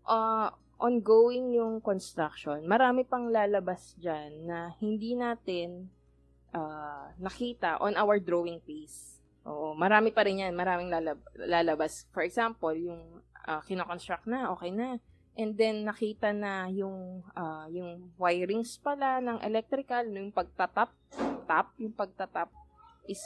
uh, 0.09 0.49
ongoing 0.81 1.53
yung 1.53 1.77
construction, 1.85 2.65
marami 2.65 3.05
pang 3.05 3.29
lalabas 3.29 3.93
dyan 4.01 4.49
na 4.49 4.73
hindi 4.81 5.13
natin 5.13 5.93
uh, 6.49 7.13
nakita 7.21 7.77
on 7.77 7.93
our 7.93 8.17
drawing 8.17 8.57
piece. 8.65 9.21
Oo, 9.45 9.77
marami 9.77 10.09
pa 10.09 10.25
rin 10.25 10.49
yan. 10.49 10.57
Maraming 10.57 10.89
lalab- 10.89 11.29
lalabas. 11.37 12.09
For 12.09 12.25
example, 12.25 12.73
yung 12.73 13.21
uh, 13.47 13.61
kinoconstruct 13.63 14.25
na, 14.27 14.51
okay 14.53 14.71
na. 14.71 14.99
And 15.33 15.57
then, 15.57 15.81
nakita 15.87 16.29
na 16.29 16.69
yung, 16.69 17.25
uh, 17.33 17.65
yung 17.73 18.13
wirings 18.21 18.77
pala 18.77 19.17
ng 19.17 19.41
electrical, 19.41 20.05
yung 20.13 20.29
pagtatap, 20.29 20.93
tap, 21.49 21.73
yung 21.81 21.93
pagtatap 21.93 22.53
is 23.09 23.19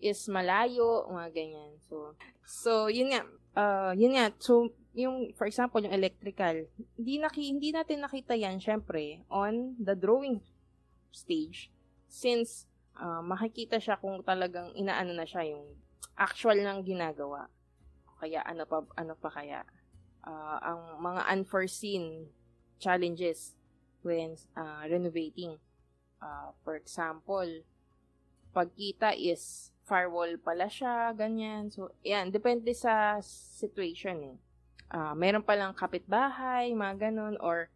is 0.00 0.24
malayo, 0.32 1.04
mga 1.12 1.28
ganyan. 1.36 1.72
So, 1.84 2.16
so 2.40 2.70
yun 2.88 3.12
nga, 3.12 3.20
uh, 3.52 3.92
yun 3.92 4.16
nga, 4.16 4.32
so 4.40 4.72
yung, 4.96 5.30
for 5.36 5.44
example, 5.44 5.84
yung 5.84 5.92
electrical, 5.92 6.66
hindi, 6.96 7.20
naki, 7.20 7.52
hindi 7.52 7.70
natin 7.70 8.02
nakita 8.02 8.32
yan, 8.34 8.58
syempre, 8.58 9.22
on 9.28 9.76
the 9.76 9.92
drawing 9.92 10.40
stage. 11.12 11.68
Since, 12.08 12.66
uh, 12.96 13.22
makikita 13.22 13.78
siya 13.78 14.00
kung 14.00 14.24
talagang 14.24 14.72
inaano 14.74 15.14
na 15.14 15.28
siya, 15.28 15.52
yung 15.52 15.78
actual 16.16 16.58
nang 16.58 16.82
ginagawa. 16.82 17.46
Kaya, 18.20 18.44
ano 18.44 18.68
pa, 18.68 18.84
ano 19.00 19.16
pa 19.16 19.32
kaya? 19.32 19.64
Uh, 20.20 20.60
ang 20.60 20.80
mga 21.00 21.24
unforeseen 21.32 22.28
challenges 22.76 23.56
when 24.04 24.36
uh, 24.52 24.84
renovating. 24.84 25.56
Uh, 26.20 26.52
for 26.60 26.76
example, 26.76 27.64
pagkita 28.52 29.16
is 29.16 29.72
firewall 29.88 30.36
pala 30.44 30.68
siya, 30.68 31.16
ganyan. 31.16 31.72
So, 31.72 31.96
yan, 32.04 32.28
depende 32.28 32.76
sa 32.76 33.24
situation 33.24 34.36
eh 34.36 34.38
uh, 34.90 35.14
meron 35.14 35.46
palang 35.46 35.72
kapitbahay, 35.72 36.74
mga 36.74 37.10
ganun, 37.10 37.38
or 37.38 37.70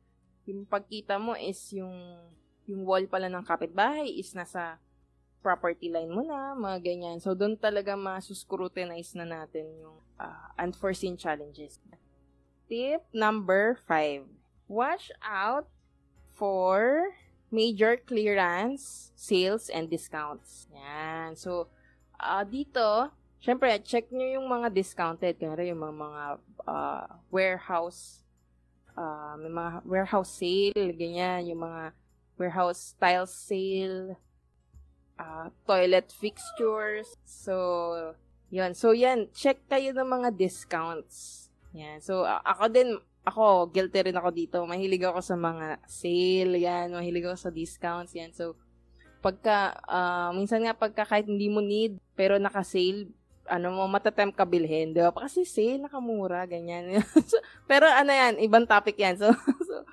yung 0.45 0.67
pagkita 0.67 1.17
mo 1.17 1.39
is 1.39 1.59
yung 1.73 1.95
yung 2.69 2.85
wall 2.85 3.05
pala 3.09 3.29
ng 3.29 3.45
kapitbahay 3.45 4.09
is 4.09 4.33
nasa 4.33 4.81
property 5.45 5.93
line 5.93 6.09
mo 6.09 6.25
na, 6.25 6.57
mga 6.57 6.81
ganyan. 6.81 7.21
So, 7.21 7.37
doon 7.37 7.61
talaga 7.61 7.93
masuscrutinize 7.93 9.13
na 9.13 9.29
natin 9.29 9.69
yung 9.77 10.01
uh, 10.17 10.49
unforeseen 10.57 11.21
challenges. 11.21 11.77
Tip 12.65 13.05
number 13.13 13.77
five. 13.85 14.25
Watch 14.65 15.13
out 15.21 15.69
for 16.33 17.13
major 17.53 18.01
clearance, 18.01 19.13
sales, 19.13 19.69
and 19.69 19.93
discounts. 19.93 20.67
Yan. 20.73 21.37
So, 21.37 21.69
uh, 22.17 22.43
dito, 22.49 23.13
syempre, 23.45 23.77
check 23.85 24.09
nyo 24.09 24.41
yung 24.41 24.49
mga 24.49 24.73
discounted. 24.73 25.37
Kaya 25.37 25.69
yung 25.69 25.85
mga, 25.85 25.95
mga 26.01 26.25
uh, 26.65 27.07
warehouse, 27.29 28.25
uh, 28.97 29.37
may 29.37 29.53
mga 29.53 29.71
warehouse 29.85 30.33
sale, 30.33 30.91
ganyan, 30.97 31.53
yung 31.53 31.61
mga 31.61 31.93
warehouse 32.41 32.97
style 32.97 33.29
sale. 33.29 34.17
Uh, 35.19 35.51
toilet 35.67 36.11
fixtures. 36.11 37.15
So, 37.27 38.15
yun. 38.51 38.75
So, 38.75 38.95
yan. 38.95 39.31
Check 39.35 39.67
kayo 39.67 39.91
ng 39.95 40.07
mga 40.07 40.29
discounts. 40.35 41.49
Yan. 41.75 41.99
So, 41.99 42.23
uh, 42.23 42.43
ako 42.47 42.65
din, 42.71 42.89
ako, 43.27 43.73
guilty 43.73 44.11
rin 44.11 44.19
ako 44.19 44.31
dito. 44.31 44.57
Mahilig 44.63 45.03
ako 45.03 45.21
sa 45.25 45.35
mga 45.35 45.83
sale, 45.89 46.55
yan. 46.61 46.95
Mahilig 46.95 47.27
ako 47.27 47.39
sa 47.39 47.51
discounts, 47.51 48.15
yan. 48.15 48.31
So, 48.31 48.55
pagka, 49.25 49.75
uh, 49.89 50.31
minsan 50.37 50.63
nga 50.63 50.77
pagka 50.77 51.09
kahit 51.09 51.27
hindi 51.27 51.49
mo 51.49 51.65
need, 51.65 51.97
pero 52.13 52.37
naka-sale, 52.37 53.09
ano 53.49 53.73
mo, 53.77 53.85
matatempt 53.89 54.37
ka 54.37 54.45
bilhin, 54.45 54.93
di 54.93 55.01
ba? 55.01 55.13
Kasi 55.13 55.45
sale, 55.45 55.81
nakamura, 55.81 56.45
ganyan. 56.45 57.01
so, 57.31 57.41
pero 57.69 57.89
ano 57.89 58.13
yan, 58.13 58.41
ibang 58.41 58.69
topic 58.69 58.97
yan. 58.97 59.17
So, 59.17 59.33
so 59.69 59.85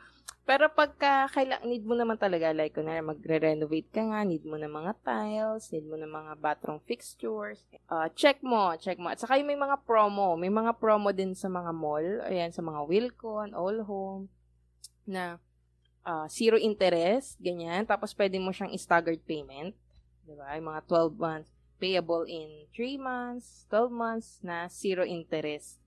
pero 0.52 0.68
pagka 0.68 1.32
kaila, 1.32 1.64
need 1.64 1.88
mo 1.88 1.96
naman 1.96 2.20
talaga, 2.20 2.52
like, 2.52 2.76
kung 2.76 2.92
magre-renovate 2.92 3.88
ka 3.88 4.04
nga, 4.04 4.28
need 4.28 4.44
mo 4.44 4.60
ng 4.60 4.68
mga 4.68 5.00
tiles, 5.00 5.72
need 5.72 5.88
mo 5.88 5.96
ng 5.96 6.12
mga 6.12 6.44
bathroom 6.44 6.84
fixtures, 6.84 7.64
uh, 7.88 8.12
check 8.20 8.44
mo, 8.44 8.76
check 8.76 9.00
mo. 9.00 9.08
At 9.08 9.24
saka 9.24 9.40
yung 9.40 9.48
may 9.48 9.56
mga 9.56 9.80
promo, 9.88 10.36
may 10.36 10.52
mga 10.52 10.76
promo 10.76 11.16
din 11.16 11.32
sa 11.40 11.48
mga 11.48 11.72
mall, 11.72 12.04
ayan, 12.28 12.52
sa 12.52 12.60
mga 12.60 12.84
Wilcon, 12.84 13.56
All 13.56 13.80
Home, 13.88 14.28
na 15.08 15.40
uh, 16.04 16.28
zero 16.28 16.60
interest, 16.60 17.40
ganyan. 17.40 17.88
Tapos 17.88 18.12
pwede 18.20 18.36
mo 18.36 18.52
siyang 18.52 18.76
staggered 18.76 19.24
payment, 19.24 19.72
di 20.28 20.36
ba? 20.36 20.60
Yung 20.60 20.68
mga 20.68 20.84
12 20.84 21.16
months, 21.16 21.50
payable 21.80 22.28
in 22.28 22.68
3 22.76 23.00
months, 23.00 23.64
12 23.72 23.88
months 23.88 24.30
na 24.44 24.68
zero 24.68 25.08
interest. 25.08 25.81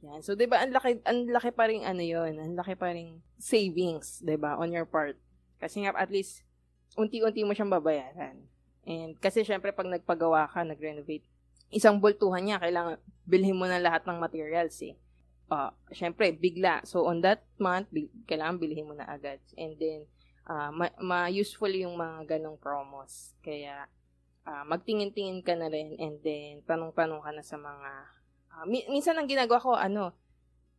Yan. 0.00 0.24
So, 0.24 0.32
'di 0.32 0.48
ba, 0.48 0.64
ang 0.64 0.72
laki 0.72 1.04
ang 1.04 1.28
laki 1.28 1.50
pa 1.52 1.68
ring 1.68 1.84
ano 1.84 2.00
'yon, 2.00 2.40
ang 2.40 2.56
laki 2.56 2.72
pa 2.72 2.88
ring 2.92 3.20
savings, 3.36 4.24
'di 4.24 4.40
ba, 4.40 4.56
on 4.56 4.72
your 4.72 4.88
part. 4.88 5.20
Kasi 5.60 5.84
nga 5.84 5.92
at 5.92 6.08
least 6.08 6.40
unti-unti 6.96 7.44
mo 7.44 7.52
siyang 7.52 7.70
babayaran. 7.70 8.40
And 8.88 9.12
kasi 9.20 9.44
syempre 9.44 9.76
pag 9.76 9.86
nagpagawa 9.86 10.48
ka, 10.48 10.64
nag-renovate, 10.64 11.24
isang 11.70 12.00
bultuhan 12.02 12.42
niya, 12.42 12.58
kailangan 12.58 12.96
bilhin 13.28 13.54
mo 13.54 13.68
na 13.68 13.78
lahat 13.78 14.02
ng 14.08 14.18
materials 14.18 14.74
eh. 14.82 14.98
Uh, 15.50 15.70
syempre, 15.90 16.30
bigla. 16.30 16.82
So, 16.86 17.10
on 17.10 17.26
that 17.26 17.42
month, 17.58 17.90
bil- 17.90 18.10
kailangan 18.26 18.62
bilhin 18.62 18.86
mo 18.86 18.94
na 18.94 19.06
agad. 19.06 19.42
And 19.58 19.74
then, 19.78 20.06
uh, 20.46 20.70
ma- 20.70 20.98
ma-useful 20.98 21.70
yung 21.74 21.98
mga 21.98 22.38
ganong 22.38 22.58
promos. 22.58 23.34
Kaya, 23.42 23.90
uh, 24.46 24.62
magtingin-tingin 24.66 25.42
ka 25.42 25.58
na 25.58 25.66
rin 25.66 25.98
and 25.98 26.22
then, 26.22 26.62
tanong-tanong 26.66 27.22
ka 27.22 27.30
na 27.34 27.42
sa 27.42 27.58
mga 27.58 27.90
Uh, 28.50 28.66
minsan 28.66 29.16
ang 29.16 29.30
ginagawa 29.30 29.62
ko, 29.62 29.72
ano, 29.78 30.14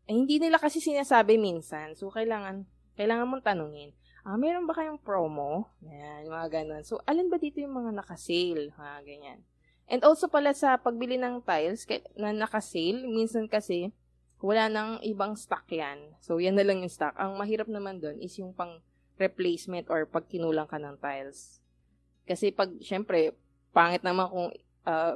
eh, 0.10 0.14
hindi 0.18 0.42
nila 0.42 0.60
kasi 0.60 0.84
sinasabi 0.84 1.40
minsan. 1.40 1.96
So, 1.96 2.12
kailangan, 2.12 2.68
kailangan 3.00 3.30
mong 3.30 3.46
tanungin. 3.46 3.96
Ah, 4.22 4.38
meron 4.38 4.70
ba 4.70 4.78
kayong 4.78 5.02
promo? 5.02 5.72
Yan, 5.82 6.30
mga 6.30 6.62
ganun. 6.62 6.84
So, 6.86 7.02
alin 7.10 7.32
ba 7.32 7.42
dito 7.42 7.58
yung 7.58 7.74
mga 7.74 7.96
naka-sale? 7.96 8.70
Ha, 8.78 9.02
ganyan. 9.02 9.42
And 9.90 10.06
also 10.06 10.30
pala 10.30 10.54
sa 10.54 10.78
pagbili 10.78 11.18
ng 11.18 11.42
tiles 11.44 11.84
na 12.16 12.32
naka-sale, 12.32 13.04
minsan 13.10 13.50
kasi 13.50 13.92
wala 14.42 14.70
nang 14.70 15.02
ibang 15.06 15.34
stock 15.38 15.66
yan. 15.70 16.18
So, 16.22 16.38
yan 16.38 16.58
na 16.58 16.66
lang 16.66 16.86
yung 16.86 16.94
stock. 16.94 17.14
Ang 17.18 17.38
mahirap 17.38 17.70
naman 17.70 18.02
doon 18.02 18.18
is 18.22 18.34
yung 18.38 18.54
pang 18.54 18.82
replacement 19.22 19.86
or 19.90 20.06
pag 20.10 20.26
kinulang 20.26 20.66
ka 20.66 20.82
ng 20.82 20.98
tiles. 20.98 21.62
Kasi 22.26 22.50
pag, 22.50 22.74
syempre, 22.82 23.38
pangit 23.70 24.02
naman 24.02 24.30
kung 24.30 24.50
uh, 24.86 25.16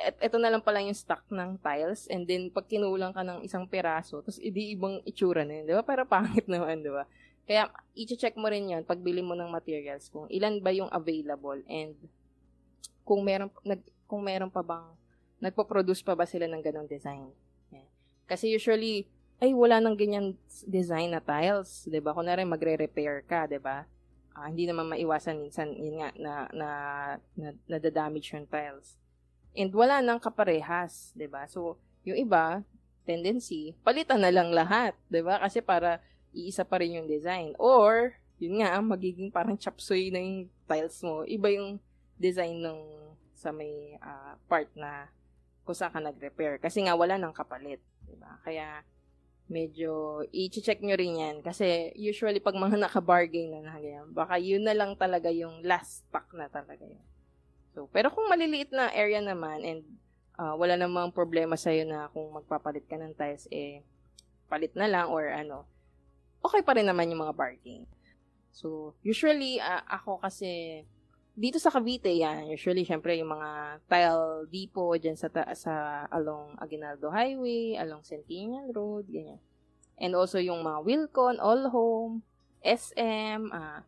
et, 0.00 0.16
eto 0.16 0.40
na 0.40 0.48
lang 0.48 0.64
pala 0.64 0.80
yung 0.80 0.96
stock 0.96 1.22
ng 1.28 1.60
tiles 1.60 2.08
and 2.08 2.24
then 2.24 2.48
pag 2.48 2.64
kinulang 2.64 3.12
ka 3.12 3.20
ng 3.20 3.44
isang 3.44 3.68
peraso, 3.68 4.24
tapos 4.24 4.40
hindi 4.40 4.72
ibang 4.72 5.04
itsura 5.04 5.44
na 5.44 5.60
yun, 5.60 5.64
di 5.68 5.74
ba? 5.76 5.84
Pero 5.84 6.08
pangit 6.08 6.48
naman, 6.52 6.80
di 6.80 6.88
ba? 6.88 7.04
Kaya, 7.44 7.68
i-check 7.98 8.38
mo 8.38 8.46
rin 8.48 8.70
yun 8.72 8.82
pagbili 8.86 9.20
mo 9.20 9.36
ng 9.36 9.50
materials 9.50 10.08
kung 10.08 10.30
ilan 10.32 10.62
ba 10.62 10.70
yung 10.72 10.88
available 10.88 11.58
and 11.68 11.98
kung 13.04 13.26
meron, 13.26 13.50
nag, 13.66 13.82
kung 14.06 14.22
meron 14.22 14.48
pa 14.48 14.62
bang, 14.64 14.86
nagpo-produce 15.42 16.04
pa 16.04 16.14
ba 16.14 16.24
sila 16.24 16.46
ng 16.46 16.62
ganong 16.62 16.86
design. 16.86 17.32
Kasi 18.30 18.54
usually, 18.54 19.10
ay, 19.42 19.50
wala 19.50 19.82
nang 19.82 19.98
ganyan 19.98 20.38
design 20.70 21.10
na 21.10 21.18
tiles, 21.18 21.90
'di 21.90 21.98
ba? 21.98 22.14
Rin 22.14 22.46
magre-repair 22.46 23.26
ka, 23.26 23.50
'di 23.50 23.58
ba? 23.58 23.82
Uh, 24.30 24.46
hindi 24.46 24.70
naman 24.70 24.86
maiwasan 24.86 25.42
minsan 25.42 25.74
yun 25.74 25.98
nga 25.98 26.14
na 26.14 26.32
na 26.54 26.68
na, 27.34 27.48
na 27.66 27.78
damage 27.82 28.30
yung 28.30 28.46
tiles. 28.46 28.94
And 29.56 29.70
wala 29.74 29.98
nang 29.98 30.22
kaparehas, 30.22 31.10
'di 31.14 31.26
ba? 31.26 31.46
So, 31.50 31.76
yung 32.06 32.16
iba, 32.16 32.62
tendency, 33.02 33.74
palitan 33.82 34.22
na 34.22 34.30
lang 34.30 34.54
lahat, 34.54 34.94
'di 35.10 35.20
ba? 35.26 35.42
Kasi 35.42 35.58
para 35.58 35.98
iisa 36.30 36.62
pa 36.62 36.78
rin 36.78 37.02
yung 37.02 37.08
design. 37.10 37.54
Or, 37.58 38.14
yun 38.38 38.62
nga, 38.62 38.78
magiging 38.80 39.28
parang 39.34 39.58
chapsuy 39.58 40.08
na 40.08 40.22
yung 40.22 40.46
tiles 40.64 41.02
mo. 41.02 41.26
Iba 41.26 41.50
yung 41.50 41.82
design 42.16 42.62
ng 42.62 42.80
sa 43.34 43.50
may 43.50 43.96
uh, 44.04 44.36
part 44.46 44.68
na 44.76 45.08
kung 45.64 45.76
saan 45.76 45.92
ka 45.92 46.00
nag-repair. 46.00 46.60
Kasi 46.60 46.84
nga, 46.84 46.94
wala 46.94 47.16
nang 47.16 47.34
kapalit. 47.34 47.80
Diba? 48.04 48.40
Kaya, 48.44 48.84
medyo 49.50 50.22
i-check 50.30 50.80
nyo 50.84 50.94
rin 50.94 51.20
yan. 51.20 51.36
Kasi, 51.40 51.90
usually, 51.96 52.38
pag 52.38 52.56
mga 52.56 52.76
naka-bargain 52.78 53.50
na 53.50 53.60
na 53.64 54.04
baka 54.12 54.36
yun 54.36 54.64
na 54.64 54.76
lang 54.76 54.94
talaga 54.94 55.32
yung 55.32 55.64
last 55.64 56.04
pack 56.12 56.30
na 56.36 56.46
talaga 56.52 56.84
yun. 56.84 57.02
So, 57.70 57.86
pero 57.90 58.10
kung 58.10 58.26
maliliit 58.26 58.74
na 58.74 58.90
area 58.90 59.22
naman 59.22 59.62
and 59.62 59.82
uh, 60.40 60.54
wala 60.58 60.74
namang 60.74 61.14
problema 61.14 61.54
sa 61.54 61.70
iyo 61.70 61.86
na 61.86 62.10
kung 62.10 62.32
magpapalit 62.34 62.88
ka 62.88 62.96
ng 62.96 63.14
tiles, 63.14 63.46
eh, 63.52 63.84
palit 64.50 64.74
na 64.74 64.90
lang 64.90 65.06
or 65.12 65.30
ano, 65.30 65.68
okay 66.42 66.64
pa 66.64 66.74
rin 66.74 66.88
naman 66.88 67.12
yung 67.12 67.22
mga 67.28 67.36
parking. 67.36 67.84
So, 68.50 68.98
usually, 69.06 69.62
uh, 69.62 69.84
ako 69.86 70.18
kasi, 70.18 70.82
dito 71.38 71.62
sa 71.62 71.70
Cavite 71.70 72.10
yan, 72.10 72.50
usually, 72.50 72.82
syempre, 72.82 73.14
yung 73.14 73.30
mga 73.30 73.78
tile 73.86 74.50
depot 74.50 74.98
dyan 74.98 75.14
sa, 75.14 75.30
ta- 75.30 75.54
sa 75.54 76.04
along 76.10 76.58
Aguinaldo 76.58 77.08
Highway, 77.14 77.78
along 77.78 78.02
Centennial 78.02 78.74
Road, 78.74 79.06
ganyan. 79.06 79.38
And 80.00 80.18
also, 80.18 80.42
yung 80.42 80.66
mga 80.66 80.82
Wilcon, 80.82 81.38
All 81.38 81.70
Home, 81.70 82.26
SM, 82.64 83.52
uh, 83.54 83.80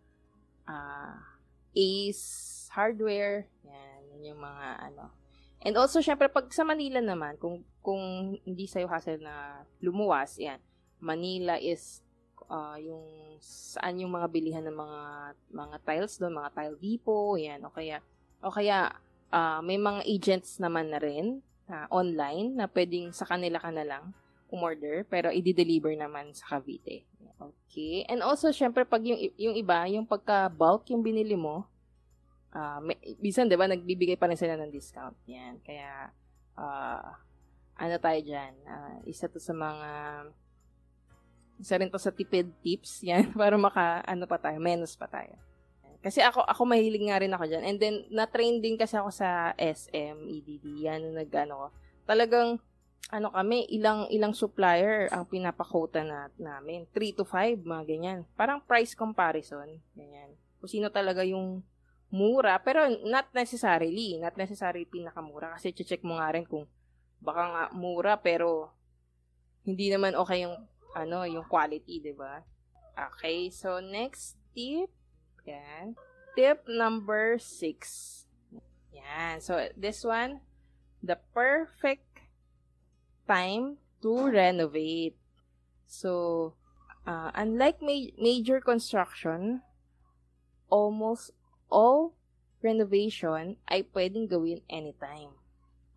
uh, 0.71 1.17
Ace, 1.75 2.52
hardware. 2.73 3.47
Yan, 3.69 4.01
yan 4.17 4.33
yung 4.33 4.41
mga 4.41 4.67
ano. 4.91 5.13
And 5.63 5.79
also, 5.79 6.03
syempre, 6.03 6.27
pag 6.27 6.51
sa 6.51 6.67
Manila 6.67 6.99
naman, 6.99 7.39
kung, 7.39 7.63
kung 7.79 8.35
hindi 8.43 8.67
sa'yo 8.67 8.91
hassle 8.91 9.23
na 9.23 9.63
lumuwas, 9.79 10.35
yan, 10.41 10.59
Manila 10.99 11.55
is 11.61 12.03
uh, 12.51 12.75
yung 12.83 13.39
saan 13.39 14.03
yung 14.03 14.11
mga 14.11 14.27
bilihan 14.27 14.65
ng 14.67 14.75
mga 14.75 15.01
mga 15.55 15.77
tiles 15.87 16.15
doon, 16.19 16.35
mga 16.43 16.51
tile 16.51 16.77
depot, 16.83 17.39
yan, 17.39 17.63
o 17.63 17.71
kaya, 17.71 18.03
o 18.43 18.51
kaya, 18.51 18.91
uh, 19.31 19.63
may 19.63 19.79
mga 19.79 20.03
agents 20.03 20.59
naman 20.59 20.91
na 20.91 20.99
rin, 20.99 21.39
uh, 21.71 21.87
online, 21.95 22.59
na 22.59 22.67
pwedeng 22.67 23.15
sa 23.15 23.23
kanila 23.23 23.63
ka 23.63 23.71
na 23.71 23.87
lang 23.87 24.05
umorder, 24.53 25.07
pero 25.09 25.31
i-deliver 25.33 25.95
naman 25.97 26.35
sa 26.35 26.59
Cavite. 26.59 27.09
Okay. 27.41 28.05
And 28.07 28.21
also, 28.21 28.53
syempre, 28.53 28.85
pag 28.85 29.01
yung, 29.03 29.19
yung 29.41 29.57
iba, 29.57 29.89
yung 29.89 30.05
pagka-bulk 30.05 30.93
yung 30.93 31.01
binili 31.01 31.39
mo, 31.39 31.65
uh, 32.53 32.79
may, 32.85 32.97
minsan, 33.19 33.49
di 33.49 33.57
ba, 33.57 33.69
nagbibigay 33.69 34.17
pa 34.17 34.29
rin 34.29 34.39
sila 34.39 34.57
ng 34.61 34.73
discount. 34.73 35.17
Yan. 35.29 35.59
Kaya, 35.65 36.13
uh, 36.57 37.05
ano 37.77 37.95
tayo 37.99 38.21
dyan? 38.21 38.53
Uh, 38.69 38.97
isa 39.09 39.27
to 39.27 39.41
sa 39.41 39.57
mga, 39.57 39.89
isa 41.59 41.75
rin 41.81 41.91
to 41.91 41.99
sa 41.99 42.13
tipid 42.13 42.53
tips. 42.61 43.03
Yan, 43.09 43.33
para 43.33 43.57
maka, 43.57 44.05
ano 44.05 44.29
pa 44.29 44.39
tayo, 44.39 44.61
menos 44.61 44.95
pa 44.95 45.09
tayo. 45.09 45.35
Kasi 46.03 46.19
ako, 46.19 46.43
ako 46.43 46.67
mahilig 46.67 47.07
nga 47.07 47.23
rin 47.23 47.31
ako 47.31 47.47
dyan. 47.47 47.63
And 47.63 47.79
then, 47.79 47.97
na-train 48.11 48.59
din 48.59 48.75
kasi 48.75 48.99
ako 48.99 49.15
sa 49.15 49.55
SM, 49.55 50.19
EDD. 50.27 50.67
Yan, 50.83 51.15
nag, 51.15 51.31
ano, 51.31 51.71
talagang, 52.05 52.59
ano 53.13 53.29
kami, 53.29 53.69
ilang 53.69 54.09
ilang 54.09 54.33
supplier 54.33 55.05
ang 55.13 55.29
pinapakota 55.29 56.01
na 56.01 56.33
namin. 56.41 56.89
3 56.91 57.13
to 57.13 57.29
5, 57.29 57.61
mga 57.61 57.85
ganyan. 57.85 58.19
Parang 58.35 58.59
price 58.65 58.97
comparison. 58.97 59.69
Ganyan. 59.93 60.33
Kung 60.59 60.71
sino 60.71 60.89
talaga 60.89 61.21
yung 61.23 61.61
mura, 62.13 62.61
pero 62.61 62.85
not 63.09 63.33
necessarily, 63.33 64.21
not 64.21 64.37
necessarily 64.37 64.85
pinakamura 64.85 65.57
kasi 65.57 65.73
check 65.73 66.05
mo 66.05 66.21
nga 66.21 66.29
rin 66.37 66.45
kung 66.45 66.69
baka 67.25 67.43
nga 67.49 67.65
mura 67.73 68.21
pero 68.21 68.69
hindi 69.65 69.89
naman 69.89 70.13
okay 70.13 70.45
yung 70.45 70.61
ano, 70.93 71.25
yung 71.25 71.49
quality, 71.49 72.05
'di 72.05 72.13
ba? 72.13 72.45
Okay, 72.93 73.49
so 73.49 73.81
next 73.81 74.37
tip, 74.53 74.93
yan. 75.49 75.97
Tip 76.37 76.69
number 76.69 77.41
6. 77.41 78.29
Yan. 78.93 79.41
So 79.41 79.73
this 79.73 80.05
one, 80.05 80.45
the 81.01 81.17
perfect 81.33 82.29
time 83.25 83.81
to 84.05 84.29
renovate. 84.29 85.17
So 85.89 86.53
uh, 87.09 87.33
unlike 87.33 87.81
ma- 87.81 88.13
major 88.21 88.61
construction, 88.61 89.65
almost 90.69 91.33
all 91.73 92.13
renovation 92.61 93.57
ay 93.67 93.89
pwedeng 93.97 94.29
gawin 94.29 94.61
anytime. 94.69 95.33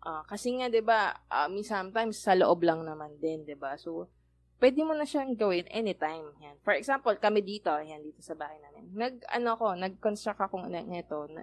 Uh, 0.00 0.24
kasi 0.24 0.56
nga 0.56 0.72
'di 0.72 0.80
ba, 0.80 1.20
uh, 1.28 1.50
sometimes 1.60 2.24
sa 2.24 2.32
loob 2.32 2.64
lang 2.64 2.82
naman 2.82 3.20
din, 3.20 3.44
'di 3.44 3.54
ba? 3.60 3.76
So 3.76 4.08
pwede 4.56 4.80
mo 4.82 4.96
na 4.96 5.04
siyang 5.04 5.36
gawin 5.36 5.68
anytime. 5.68 6.32
Yan. 6.40 6.56
For 6.64 6.72
example, 6.72 7.12
kami 7.20 7.44
dito, 7.44 7.68
yan 7.68 8.00
dito 8.00 8.24
sa 8.24 8.32
bahay 8.32 8.56
namin. 8.64 8.88
Nag 8.96 9.14
ano 9.28 9.50
ko, 9.60 9.76
nag-construct 9.76 10.40
ako 10.40 10.64
nito 10.72 11.28
na 11.28 11.42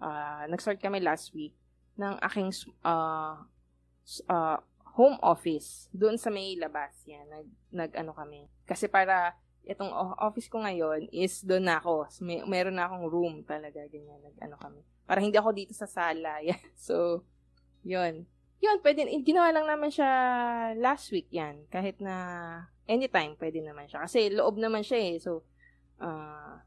uh, 0.00 0.42
nag-start 0.48 0.80
kami 0.80 1.04
last 1.04 1.36
week 1.36 1.52
ng 2.00 2.16
aking 2.24 2.48
uh, 2.88 3.36
uh, 4.32 4.58
home 4.96 5.16
office 5.20 5.92
doon 5.92 6.16
sa 6.16 6.32
may 6.32 6.56
labas. 6.56 6.92
Yan, 7.04 7.28
nag, 7.28 7.48
nag 7.72 7.92
ano 8.00 8.12
kami. 8.16 8.48
Kasi 8.64 8.88
para 8.88 9.36
itong 9.62 9.90
office 10.18 10.50
ko 10.50 10.62
ngayon 10.62 11.06
is 11.14 11.42
doon 11.46 11.66
na 11.70 11.78
ako. 11.78 12.10
May, 12.22 12.42
meron 12.46 12.76
na 12.76 12.90
akong 12.90 13.06
room 13.06 13.34
talaga, 13.46 13.86
ganyan, 13.86 14.18
nag 14.22 14.36
ano 14.42 14.56
kami. 14.58 14.80
Para 15.06 15.22
hindi 15.22 15.38
ako 15.38 15.50
dito 15.54 15.72
sa 15.74 15.86
sala. 15.86 16.40
Yan. 16.48 16.62
So, 16.74 17.26
yun. 17.86 18.26
Yun, 18.62 18.78
pwede, 18.78 19.02
ginawa 19.26 19.50
lang 19.50 19.66
naman 19.66 19.90
siya 19.90 20.10
last 20.78 21.10
week 21.10 21.26
yan. 21.34 21.66
Kahit 21.66 21.98
na 21.98 22.14
anytime, 22.86 23.34
pwede 23.34 23.58
naman 23.58 23.90
siya. 23.90 24.06
Kasi 24.06 24.30
loob 24.30 24.54
naman 24.54 24.86
siya 24.86 24.98
eh. 25.02 25.14
So, 25.18 25.42
uh, 25.98 26.62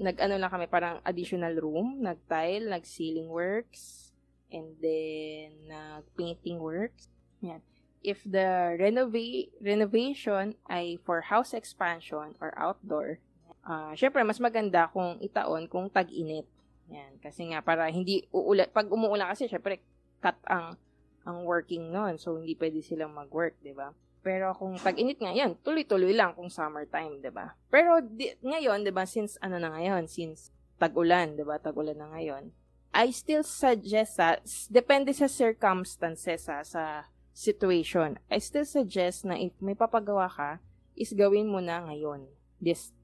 nag-ano 0.00 0.40
lang 0.40 0.48
kami, 0.48 0.72
parang 0.72 1.04
additional 1.04 1.52
room, 1.60 2.00
nag-tile, 2.00 2.72
nag-ceiling 2.72 3.28
works, 3.28 4.08
and 4.48 4.72
then 4.80 5.52
nag-painting 5.68 6.64
works. 6.64 7.12
Yan. 7.44 7.60
If 8.04 8.20
the 8.28 8.76
renova- 8.76 9.48
renovation 9.64 10.60
ay 10.68 11.00
for 11.08 11.24
house 11.24 11.56
expansion 11.56 12.36
or 12.36 12.52
outdoor, 12.60 13.18
uh, 13.64 13.96
syempre 13.96 14.20
mas 14.20 14.38
maganda 14.38 14.92
kung 14.92 15.16
itaon 15.24 15.64
kung 15.66 15.88
tag-init. 15.88 16.44
Yan. 16.92 17.16
Kasi 17.20 17.48
nga, 17.48 17.64
para 17.64 17.88
hindi 17.88 18.28
uulan, 18.28 18.68
pag 18.68 18.92
umuulan 18.92 19.32
kasi, 19.32 19.48
syempre, 19.48 19.80
cut 20.20 20.36
ang 20.44 20.76
ang 21.24 21.48
working 21.48 21.88
noon. 21.88 22.20
So, 22.20 22.36
hindi 22.36 22.52
pwede 22.52 22.84
silang 22.84 23.16
mag-work, 23.16 23.56
di 23.64 23.72
ba? 23.72 23.96
Pero 24.20 24.52
kung 24.56 24.76
tag-init 24.76 25.20
nga, 25.20 25.32
yan, 25.32 25.56
tuloy-tuloy 25.64 26.12
lang 26.12 26.36
kung 26.36 26.52
summertime, 26.52 27.20
di 27.20 27.32
ba? 27.32 27.56
Pero 27.72 28.04
di, 28.04 28.32
ngayon, 28.44 28.84
di 28.84 28.92
ba, 28.92 29.08
since 29.08 29.40
ano 29.40 29.56
na 29.56 29.72
ngayon, 29.72 30.04
since 30.04 30.52
tag-ulan, 30.76 31.36
di 31.36 31.44
ba, 31.44 31.56
tag-ulan 31.56 31.96
na 31.96 32.12
ngayon, 32.12 32.52
I 32.94 33.10
still 33.10 33.42
suggest 33.42 34.20
that, 34.20 34.44
depende 34.68 35.16
sa 35.16 35.26
circumstances 35.26 36.46
ha, 36.46 36.60
sa 36.60 37.08
situation, 37.34 38.22
I 38.30 38.38
still 38.38 38.64
suggest 38.64 39.26
na 39.26 39.34
if 39.34 39.52
may 39.58 39.74
papagawa 39.74 40.30
ka, 40.30 40.50
is 40.94 41.10
gawin 41.10 41.50
mo 41.50 41.58
na 41.58 41.82
ngayon, 41.82 42.30
this 42.62 42.94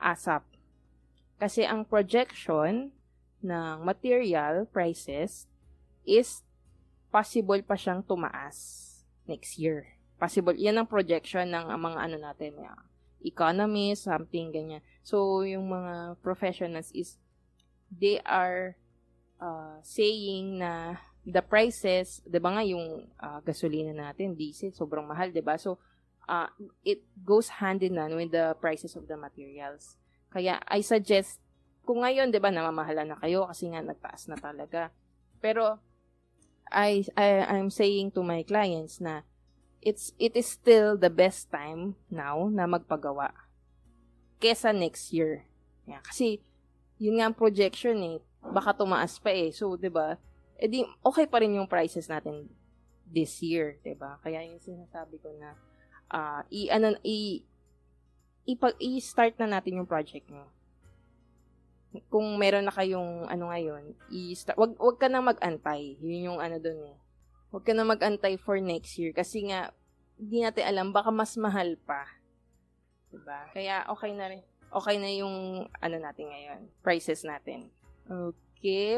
ASAP. 0.00 0.42
Kasi 1.36 1.68
ang 1.68 1.84
projection 1.84 2.96
ng 3.44 3.84
material 3.84 4.64
prices 4.72 5.44
is 6.08 6.40
possible 7.12 7.60
pa 7.60 7.76
siyang 7.76 8.00
tumaas 8.00 8.82
next 9.28 9.60
year. 9.60 10.00
Possible. 10.16 10.56
Yan 10.56 10.80
ang 10.80 10.88
projection 10.88 11.52
ng 11.52 11.68
mga 11.68 11.98
ano 12.00 12.16
natin, 12.16 12.56
mga 12.56 12.74
economy, 13.24 13.92
something 13.92 14.52
ganyan. 14.52 14.80
So, 15.04 15.44
yung 15.44 15.68
mga 15.68 16.20
professionals 16.24 16.88
is, 16.96 17.20
they 17.92 18.20
are 18.24 18.76
uh, 19.40 19.80
saying 19.84 20.60
na 20.60 21.00
the 21.24 21.40
prices, 21.40 22.20
'di 22.28 22.38
ba 22.40 22.52
nga 22.54 22.64
yung 22.64 23.08
uh, 23.16 23.40
gasolina 23.40 23.92
natin, 23.92 24.36
diesel, 24.36 24.72
sobrang 24.72 25.04
mahal, 25.04 25.32
'di 25.32 25.40
ba? 25.40 25.56
So 25.56 25.80
uh, 26.28 26.48
it 26.84 27.04
goes 27.24 27.60
hand 27.60 27.80
in 27.80 27.96
hand 27.96 28.16
with 28.16 28.32
the 28.32 28.56
prices 28.60 28.96
of 28.96 29.08
the 29.08 29.16
materials. 29.16 29.96
Kaya 30.28 30.60
I 30.68 30.84
suggest 30.84 31.40
kung 31.84 32.04
ngayon 32.04 32.32
'di 32.32 32.40
ba 32.40 32.52
namamahala 32.52 33.04
na 33.08 33.16
kayo 33.20 33.48
kasi 33.48 33.72
nga 33.72 33.80
nagtaas 33.80 34.28
na 34.28 34.36
talaga. 34.36 34.92
Pero 35.40 35.80
I, 36.68 37.04
I 37.16 37.44
I'm 37.56 37.68
saying 37.68 38.16
to 38.16 38.24
my 38.24 38.44
clients 38.44 39.00
na 39.00 39.24
it's 39.84 40.16
it 40.16 40.32
is 40.32 40.48
still 40.48 40.96
the 40.96 41.12
best 41.12 41.52
time 41.52 41.96
now 42.08 42.48
na 42.48 42.64
magpagawa 42.64 43.32
kesa 44.40 44.72
next 44.72 45.12
year. 45.12 45.44
Yeah, 45.84 46.00
kasi 46.04 46.40
yun 47.00 47.20
nga 47.20 47.32
ang 47.32 47.36
projection 47.36 48.00
eh. 48.04 48.18
Baka 48.44 48.76
tumaas 48.76 49.16
pa 49.20 49.32
eh. 49.32 49.52
So, 49.52 49.76
'di 49.76 49.88
ba? 49.92 50.20
Eh 50.58 50.70
di 50.70 50.86
okay 51.02 51.26
pa 51.26 51.42
rin 51.42 51.56
yung 51.58 51.70
prices 51.70 52.06
natin 52.06 52.46
this 53.04 53.42
year, 53.42 53.78
'di 53.82 53.94
ba? 53.98 54.18
Kaya 54.22 54.42
yung 54.46 54.62
sinasabi 54.62 55.18
ko 55.20 55.30
na 55.36 55.54
uh, 56.10 56.42
i 56.50 56.70
ano 56.70 56.94
i 57.02 57.42
ipag 58.44 58.76
i-start 58.76 59.40
na 59.40 59.58
natin 59.58 59.80
yung 59.80 59.88
project 59.88 60.28
mo 60.28 60.52
kung 62.10 62.26
meron 62.38 62.66
na 62.66 62.74
kayong 62.74 63.30
ano 63.30 63.54
ngayon, 63.54 63.94
i-start, 64.10 64.58
wag, 64.58 64.74
wag 64.74 64.98
ka 64.98 65.06
na 65.06 65.22
mag-antay. 65.22 65.94
Yun 66.02 66.34
yung 66.34 66.38
ano 66.42 66.58
dun 66.58 66.80
eh. 66.90 66.96
Wag 67.54 67.62
ka 67.62 67.70
na 67.70 67.86
mag-antay 67.86 68.34
for 68.34 68.58
next 68.58 68.98
year 68.98 69.14
kasi 69.14 69.46
nga, 69.46 69.70
hindi 70.18 70.42
natin 70.42 70.66
alam, 70.66 70.86
baka 70.90 71.14
mas 71.14 71.38
mahal 71.38 71.78
pa. 71.86 72.06
Diba? 73.14 73.46
Kaya 73.54 73.86
okay 73.86 74.10
na 74.10 74.26
rin. 74.26 74.42
Okay 74.74 74.96
na 74.98 75.10
yung 75.14 75.66
ano 75.70 75.96
natin 76.02 76.26
ngayon, 76.34 76.60
prices 76.82 77.22
natin. 77.22 77.70
Okay, 78.10 78.43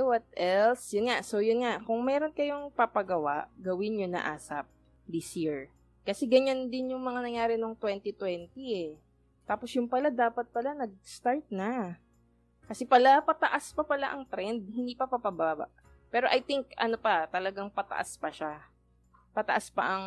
what 0.07 0.23
else? 0.39 0.95
Yun 0.95 1.11
nga, 1.11 1.27
so 1.27 1.43
yun 1.43 1.67
nga, 1.67 1.83
kung 1.83 1.99
meron 2.07 2.31
kayong 2.31 2.71
papagawa, 2.71 3.51
gawin 3.59 3.99
nyo 3.99 4.07
na 4.07 4.31
ASAP 4.31 4.71
this 5.11 5.35
year. 5.35 5.67
Kasi 6.07 6.23
ganyan 6.31 6.71
din 6.71 6.95
yung 6.95 7.03
mga 7.03 7.19
nangyari 7.19 7.55
nung 7.59 7.75
2020 7.75 8.47
eh. 8.71 8.95
Tapos 9.43 9.75
yung 9.75 9.91
pala, 9.91 10.07
dapat 10.07 10.47
pala 10.55 10.71
nag-start 10.71 11.51
na. 11.51 11.99
Kasi 12.71 12.87
pala, 12.87 13.19
pataas 13.23 13.75
pa 13.75 13.83
pala 13.83 14.15
ang 14.15 14.23
trend, 14.27 14.71
hindi 14.71 14.95
pa 14.95 15.11
papababa. 15.11 15.67
Pero 16.15 16.31
I 16.31 16.39
think, 16.39 16.71
ano 16.79 16.95
pa, 16.95 17.27
talagang 17.27 17.67
pataas 17.67 18.15
pa 18.15 18.31
siya. 18.31 18.63
Pataas 19.35 19.67
pa 19.71 19.99
ang 19.99 20.07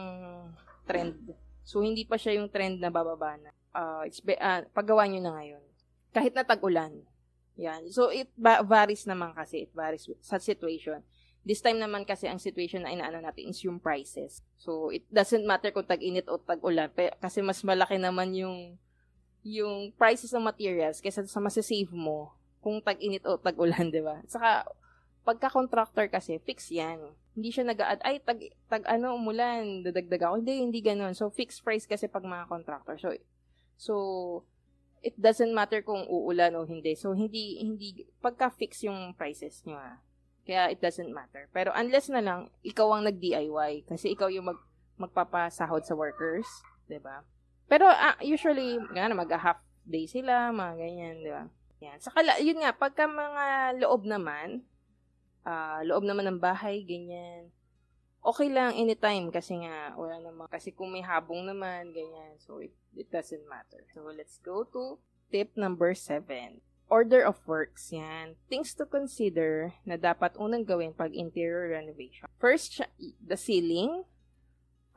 trend. 0.88 1.36
So, 1.67 1.84
hindi 1.84 2.08
pa 2.08 2.15
siya 2.15 2.39
yung 2.39 2.48
trend 2.48 2.80
na 2.80 2.88
bababa 2.88 3.36
na. 3.36 3.52
Uh, 3.76 4.08
it's 4.08 4.24
be, 4.24 4.39
uh, 4.39 4.63
paggawa 4.72 5.04
nyo 5.08 5.19
na 5.19 5.36
ngayon. 5.36 5.63
Kahit 6.15 6.32
na 6.32 6.48
tag-ulan. 6.48 6.95
Yan. 7.60 7.91
So, 7.91 8.08
it 8.08 8.32
ba- 8.39 8.63
varies 8.63 9.04
naman 9.04 9.36
kasi. 9.36 9.67
It 9.67 9.76
varies 9.76 10.08
sa 10.24 10.39
situation. 10.39 11.04
This 11.43 11.60
time 11.60 11.80
naman 11.80 12.08
kasi 12.08 12.32
ang 12.32 12.39
situation 12.39 12.88
na 12.88 12.95
inaano 12.95 13.19
natin 13.19 13.52
is 13.52 13.60
yung 13.67 13.84
prices. 13.84 14.39
So, 14.56 14.95
it 14.95 15.04
doesn't 15.12 15.43
matter 15.43 15.76
kung 15.76 15.88
tag-init 15.88 16.32
o 16.32 16.39
tag-ulan. 16.39 16.91
Kasi 17.19 17.43
mas 17.43 17.60
malaki 17.67 18.00
naman 18.00 18.32
yung 18.32 18.80
yung 19.43 19.95
prices 19.95 20.36
ng 20.36 20.43
materials 20.43 21.00
kaysa 21.00 21.24
sa 21.24 21.39
masasave 21.39 21.91
mo 21.95 22.36
kung 22.60 22.84
tag-init 22.84 23.24
o 23.24 23.39
tag-ulan, 23.39 23.88
di 23.95 24.04
ba? 24.04 24.19
Saka, 24.28 24.67
pagka-contractor 25.24 26.12
kasi, 26.12 26.39
fix 26.43 26.67
yan. 26.72 27.00
Hindi 27.36 27.56
siya 27.56 27.63
nag-add, 27.67 28.04
ay, 28.04 28.19
tag, 28.19 28.39
tag 28.67 28.84
ano, 28.88 29.15
umulan, 29.15 29.80
dadagdag 29.84 30.28
ako. 30.28 30.43
Hindi, 30.43 30.54
hindi 30.60 30.80
ganun. 30.84 31.15
So, 31.15 31.32
fixed 31.32 31.63
price 31.63 31.88
kasi 31.88 32.12
pag 32.12 32.28
mga 32.28 32.52
contractor. 32.52 33.00
So, 33.00 33.15
so, 33.80 33.93
it 35.00 35.16
doesn't 35.16 35.52
matter 35.52 35.82
kung 35.82 36.04
uulan 36.08 36.56
o 36.56 36.68
hindi. 36.68 36.96
So, 36.96 37.16
hindi, 37.16 37.60
hindi, 37.60 38.08
pagka-fix 38.20 38.84
yung 38.84 39.16
prices 39.16 39.64
nyo, 39.64 39.80
ha. 39.80 40.04
Kaya, 40.44 40.74
it 40.74 40.82
doesn't 40.82 41.14
matter. 41.14 41.48
Pero, 41.54 41.72
unless 41.76 42.10
na 42.10 42.24
lang, 42.24 42.50
ikaw 42.66 42.90
ang 42.92 43.08
nag-DIY. 43.08 43.88
Kasi, 43.88 44.12
ikaw 44.18 44.28
yung 44.28 44.52
mag, 44.52 44.60
magpapasahod 45.00 45.86
sa 45.86 45.96
workers, 45.96 46.48
ba? 47.00 47.24
Pero, 47.70 47.86
uh, 47.86 48.18
usually, 48.26 48.82
nga 48.92 49.08
mag-half 49.14 49.62
day 49.86 50.10
sila, 50.10 50.50
mga 50.50 50.74
ganyan, 50.76 51.16
di 51.22 51.32
ba? 51.32 51.46
Yan. 51.80 51.98
Saka, 52.02 52.26
yun 52.42 52.60
nga, 52.60 52.76
pagka 52.76 53.08
mga 53.08 53.78
loob 53.80 54.04
naman, 54.04 54.68
uh, 55.48 55.80
loob 55.86 56.04
naman 56.04 56.28
ng 56.28 56.42
bahay, 56.42 56.84
ganyan, 56.84 57.54
okay 58.30 58.50
lang 58.54 58.78
anytime 58.78 59.34
kasi 59.34 59.65
nga, 59.65 59.98
wala 59.98 60.22
naman, 60.22 60.46
kasi 60.48 60.70
kung 60.70 60.94
may 60.94 61.02
habong 61.02 61.50
naman, 61.50 61.89
ganyan, 61.89 62.38
so 62.38 62.62
it, 62.62 62.74
it 62.94 63.10
doesn't 63.10 63.44
matter. 63.50 63.82
So, 63.92 64.06
let's 64.13 64.38
go 64.46 64.63
to 64.70 65.02
tip 65.34 65.58
number 65.58 65.98
seven. 65.98 66.62
Order 66.89 67.22
of 67.22 67.38
works, 67.46 67.94
yan. 67.94 68.34
Things 68.50 68.74
to 68.78 68.86
consider 68.86 69.78
na 69.86 69.94
dapat 69.94 70.34
unang 70.42 70.65
gawin 70.65 70.94
pag 70.94 71.13
interior 71.13 71.70
renovation. 71.70 72.26
First, 72.42 72.82
the 73.22 73.38
ceiling 73.38 74.10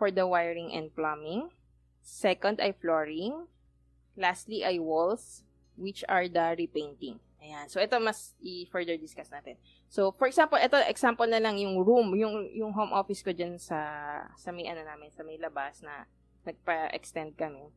for 0.01 0.09
the 0.09 0.25
wiring 0.25 0.73
and 0.73 0.89
plumbing. 0.89 1.53
Second 2.01 2.65
ay 2.65 2.73
flooring. 2.73 3.45
Lastly 4.17 4.65
ay 4.65 4.81
walls 4.81 5.45
which 5.77 6.01
are 6.09 6.29
the 6.33 6.57
repainting. 6.57 7.21
Ayan. 7.45 7.69
So, 7.69 7.77
ito 7.77 8.01
mas 8.01 8.33
i-further 8.41 8.97
discuss 8.97 9.29
natin. 9.29 9.61
So, 9.93 10.09
for 10.09 10.25
example, 10.25 10.57
ito 10.57 10.81
example 10.89 11.29
na 11.29 11.37
lang 11.37 11.61
yung 11.61 11.85
room, 11.85 12.17
yung 12.17 12.49
yung 12.57 12.73
home 12.73 12.97
office 12.97 13.21
ko 13.21 13.29
diyan 13.29 13.61
sa 13.61 13.77
sa 14.41 14.49
may 14.49 14.65
ano 14.65 14.81
namin, 14.81 15.13
sa 15.13 15.21
may 15.21 15.37
labas 15.37 15.85
na 15.85 16.09
nagpa-extend 16.49 17.37
kami. 17.37 17.69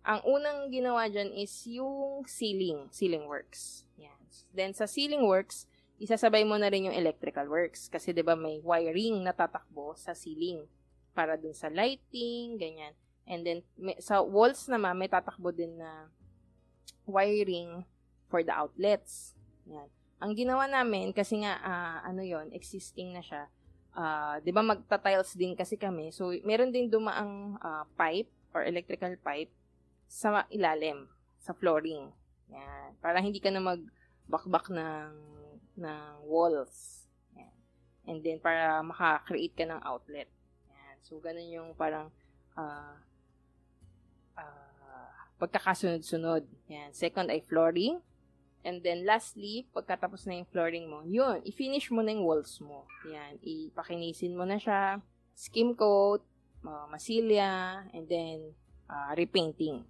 Ang 0.00 0.24
unang 0.24 0.72
ginawa 0.72 1.12
diyan 1.12 1.28
is 1.36 1.52
yung 1.68 2.24
ceiling, 2.24 2.88
ceiling 2.88 3.28
works. 3.28 3.84
Yan. 4.00 4.16
Then 4.56 4.72
sa 4.72 4.88
ceiling 4.88 5.28
works, 5.28 5.68
isasabay 6.00 6.40
mo 6.48 6.56
na 6.56 6.72
rin 6.72 6.88
yung 6.88 6.96
electrical 6.96 7.44
works 7.52 7.92
kasi 7.92 8.16
'di 8.16 8.24
ba 8.24 8.32
may 8.32 8.64
wiring 8.64 9.20
na 9.20 9.36
tatakbo 9.36 9.92
sa 9.92 10.16
ceiling 10.16 10.64
para 11.12 11.36
dun 11.36 11.52
sa 11.52 11.68
lighting, 11.68 12.56
ganyan. 12.56 12.96
And 13.28 13.44
then 13.44 13.60
may, 13.76 14.00
sa 14.00 14.24
walls 14.24 14.72
naman 14.72 14.96
may 14.96 15.12
tatakbo 15.12 15.52
din 15.52 15.76
na 15.76 16.08
wiring 17.04 17.84
for 18.32 18.40
the 18.40 18.56
outlets. 18.56 19.36
Yan. 19.68 19.92
Ang 20.18 20.34
ginawa 20.34 20.66
namin, 20.66 21.14
kasi 21.14 21.42
nga, 21.42 21.58
uh, 21.62 21.98
ano 22.02 22.26
yon 22.26 22.50
existing 22.50 23.14
na 23.14 23.22
siya, 23.22 23.46
uh, 23.94 24.42
di 24.42 24.50
ba 24.50 24.66
magta-tiles 24.66 25.38
din 25.38 25.54
kasi 25.54 25.78
kami, 25.78 26.10
so 26.10 26.34
meron 26.42 26.74
din 26.74 26.90
dumaang 26.90 27.54
uh, 27.62 27.86
pipe 27.94 28.30
or 28.50 28.66
electrical 28.66 29.14
pipe 29.22 29.50
sa 30.10 30.42
ilalim, 30.50 31.06
sa 31.38 31.54
flooring. 31.54 32.10
Yan. 32.50 32.96
Para 32.98 33.20
hindi 33.20 33.38
ka 33.38 33.52
na 33.52 33.60
magbakbak 33.62 34.72
ng, 34.72 35.12
ng 35.78 36.12
walls. 36.26 36.98
and 38.08 38.24
then 38.24 38.40
para 38.40 38.80
maka-create 38.80 39.52
ka 39.52 39.68
ng 39.68 39.84
outlet. 39.84 40.32
Yan. 40.72 40.96
So, 41.04 41.20
ganun 41.20 41.52
yung 41.52 41.76
parang 41.76 42.08
uh, 42.56 42.96
uh, 44.32 45.12
pagkakasunod-sunod. 45.36 46.48
Yan. 46.72 46.90
Second 46.96 47.28
ay 47.28 47.44
flooring. 47.44 48.00
And 48.66 48.82
then 48.82 49.06
lastly, 49.06 49.70
pagkatapos 49.70 50.26
na 50.26 50.42
yung 50.42 50.50
flooring 50.50 50.86
mo, 50.90 51.06
yun, 51.06 51.40
i-finish 51.46 51.94
mo 51.94 52.02
na 52.02 52.10
yung 52.12 52.26
walls 52.26 52.58
mo. 52.58 52.84
Yan, 53.06 53.38
ipakinisin 53.40 54.34
mo 54.34 54.42
na 54.42 54.58
siya, 54.58 54.98
skim 55.38 55.78
coat, 55.78 56.26
uh, 56.66 56.86
masilya, 56.90 57.86
and 57.94 58.10
then 58.10 58.52
uh, 58.90 59.14
repainting. 59.14 59.86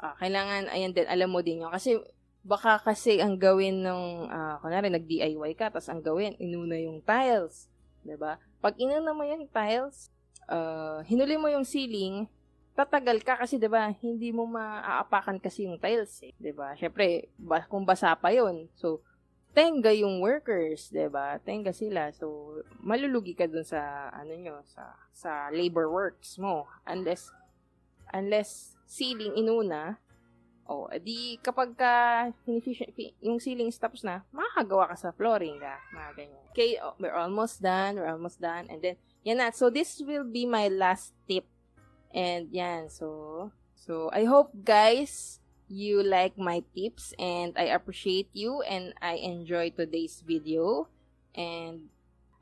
Uh, 0.00 0.16
kailangan, 0.16 0.68
ayan 0.72 0.96
din, 0.96 1.08
alam 1.08 1.28
mo 1.28 1.44
din 1.44 1.60
yun. 1.60 1.72
Kasi 1.72 2.00
baka 2.46 2.80
kasi 2.80 3.20
ang 3.20 3.36
gawin 3.36 3.84
ng, 3.84 4.02
uh, 4.32 4.56
kunwari, 4.64 4.88
nag-DIY 4.88 5.52
ka, 5.58 5.68
tapos 5.68 5.92
ang 5.92 6.00
gawin, 6.00 6.38
inuna 6.40 6.80
yung 6.80 7.04
tiles. 7.04 7.68
ba? 8.16 8.40
Pag 8.64 8.80
inuna 8.80 9.12
mo 9.12 9.26
yung 9.28 9.44
tiles, 9.50 10.08
uh, 10.48 11.02
hinuli 11.04 11.36
mo 11.36 11.50
yung 11.52 11.66
ceiling, 11.66 12.30
tatagal 12.76 13.24
ka 13.24 13.40
kasi 13.40 13.56
'di 13.56 13.72
ba 13.72 13.88
hindi 14.04 14.28
mo 14.30 14.44
maaapakan 14.44 15.40
kasi 15.40 15.64
yung 15.64 15.80
tiles 15.80 16.12
eh 16.20 16.36
'di 16.36 16.52
ba? 16.52 16.76
Syempre 16.76 17.32
ba, 17.40 17.64
kung 17.64 17.88
basa 17.88 18.12
pa 18.12 18.28
yon 18.28 18.68
so 18.76 19.00
tenga 19.56 19.88
yung 19.96 20.20
workers 20.20 20.92
'di 20.92 21.08
ba? 21.08 21.40
Tenga 21.40 21.72
sila. 21.72 22.12
So 22.12 22.60
malulugi 22.84 23.32
ka 23.32 23.48
dun 23.48 23.64
sa 23.64 24.12
ano 24.12 24.36
nyo 24.36 24.60
sa 24.68 24.92
sa 25.16 25.48
labor 25.48 25.88
works 25.88 26.36
mo. 26.36 26.68
Unless 26.84 27.32
unless 28.12 28.76
ceiling 28.84 29.32
inuna 29.34 29.96
oh 30.68 30.86
edi 30.92 31.40
kapag 31.40 31.74
ka 31.78 32.28
yung 33.24 33.40
ceiling 33.40 33.72
tapos 33.72 34.04
na 34.04 34.22
makakagawa 34.30 34.92
ka 34.92 34.96
sa 35.00 35.16
flooring 35.16 35.56
ka 35.56 35.80
mga 35.96 36.10
ganyan. 36.12 36.44
Okay 36.52 36.76
oh, 36.76 36.92
we're 37.00 37.16
almost 37.16 37.64
done 37.64 37.96
we're 37.96 38.12
almost 38.12 38.36
done 38.36 38.68
and 38.68 38.84
then 38.84 39.00
yan 39.24 39.40
na. 39.40 39.48
So 39.48 39.72
this 39.72 39.96
will 40.04 40.28
be 40.28 40.44
my 40.44 40.68
last 40.68 41.16
tip 41.24 41.48
And 42.16 42.48
yan, 42.48 42.88
so, 42.88 43.52
so 43.76 44.08
I 44.08 44.24
hope 44.24 44.48
guys, 44.64 45.38
you 45.68 46.00
like 46.00 46.40
my 46.40 46.64
tips 46.72 47.12
and 47.20 47.52
I 47.60 47.76
appreciate 47.76 48.32
you 48.32 48.64
and 48.64 48.96
I 49.04 49.20
enjoy 49.20 49.76
today's 49.76 50.24
video. 50.24 50.88
And 51.36 51.92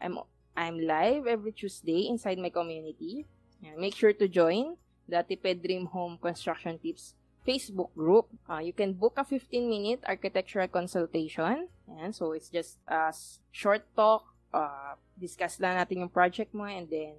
I'm, 0.01 0.23
I'm 0.57 0.79
live 0.79 1.27
every 1.27 1.51
Tuesday 1.51 2.07
inside 2.07 2.39
my 2.39 2.51
community. 2.55 3.27
Yeah, 3.61 3.75
make 3.77 3.97
sure 3.97 4.13
to 4.13 4.29
join 4.29 4.79
the 5.09 5.27
Tiped 5.27 5.67
Dream 5.67 5.87
Home 5.87 6.19
Construction 6.23 6.79
Tips 6.79 7.15
Facebook 7.43 7.91
group. 7.99 8.31
Uh, 8.49 8.63
you 8.63 8.73
can 8.73 8.93
book 8.93 9.19
a 9.19 9.25
15-minute 9.25 10.07
architectural 10.07 10.69
consultation. 10.69 11.67
And 11.99 12.15
so 12.15 12.31
it's 12.31 12.49
just 12.49 12.79
a 12.87 13.13
short 13.51 13.83
talk. 13.97 14.23
Uh, 14.55 14.95
discuss 15.19 15.59
lang 15.59 15.75
natin 15.75 16.07
yung 16.07 16.15
project 16.15 16.55
mo 16.55 16.63
and 16.63 16.87
then 16.87 17.19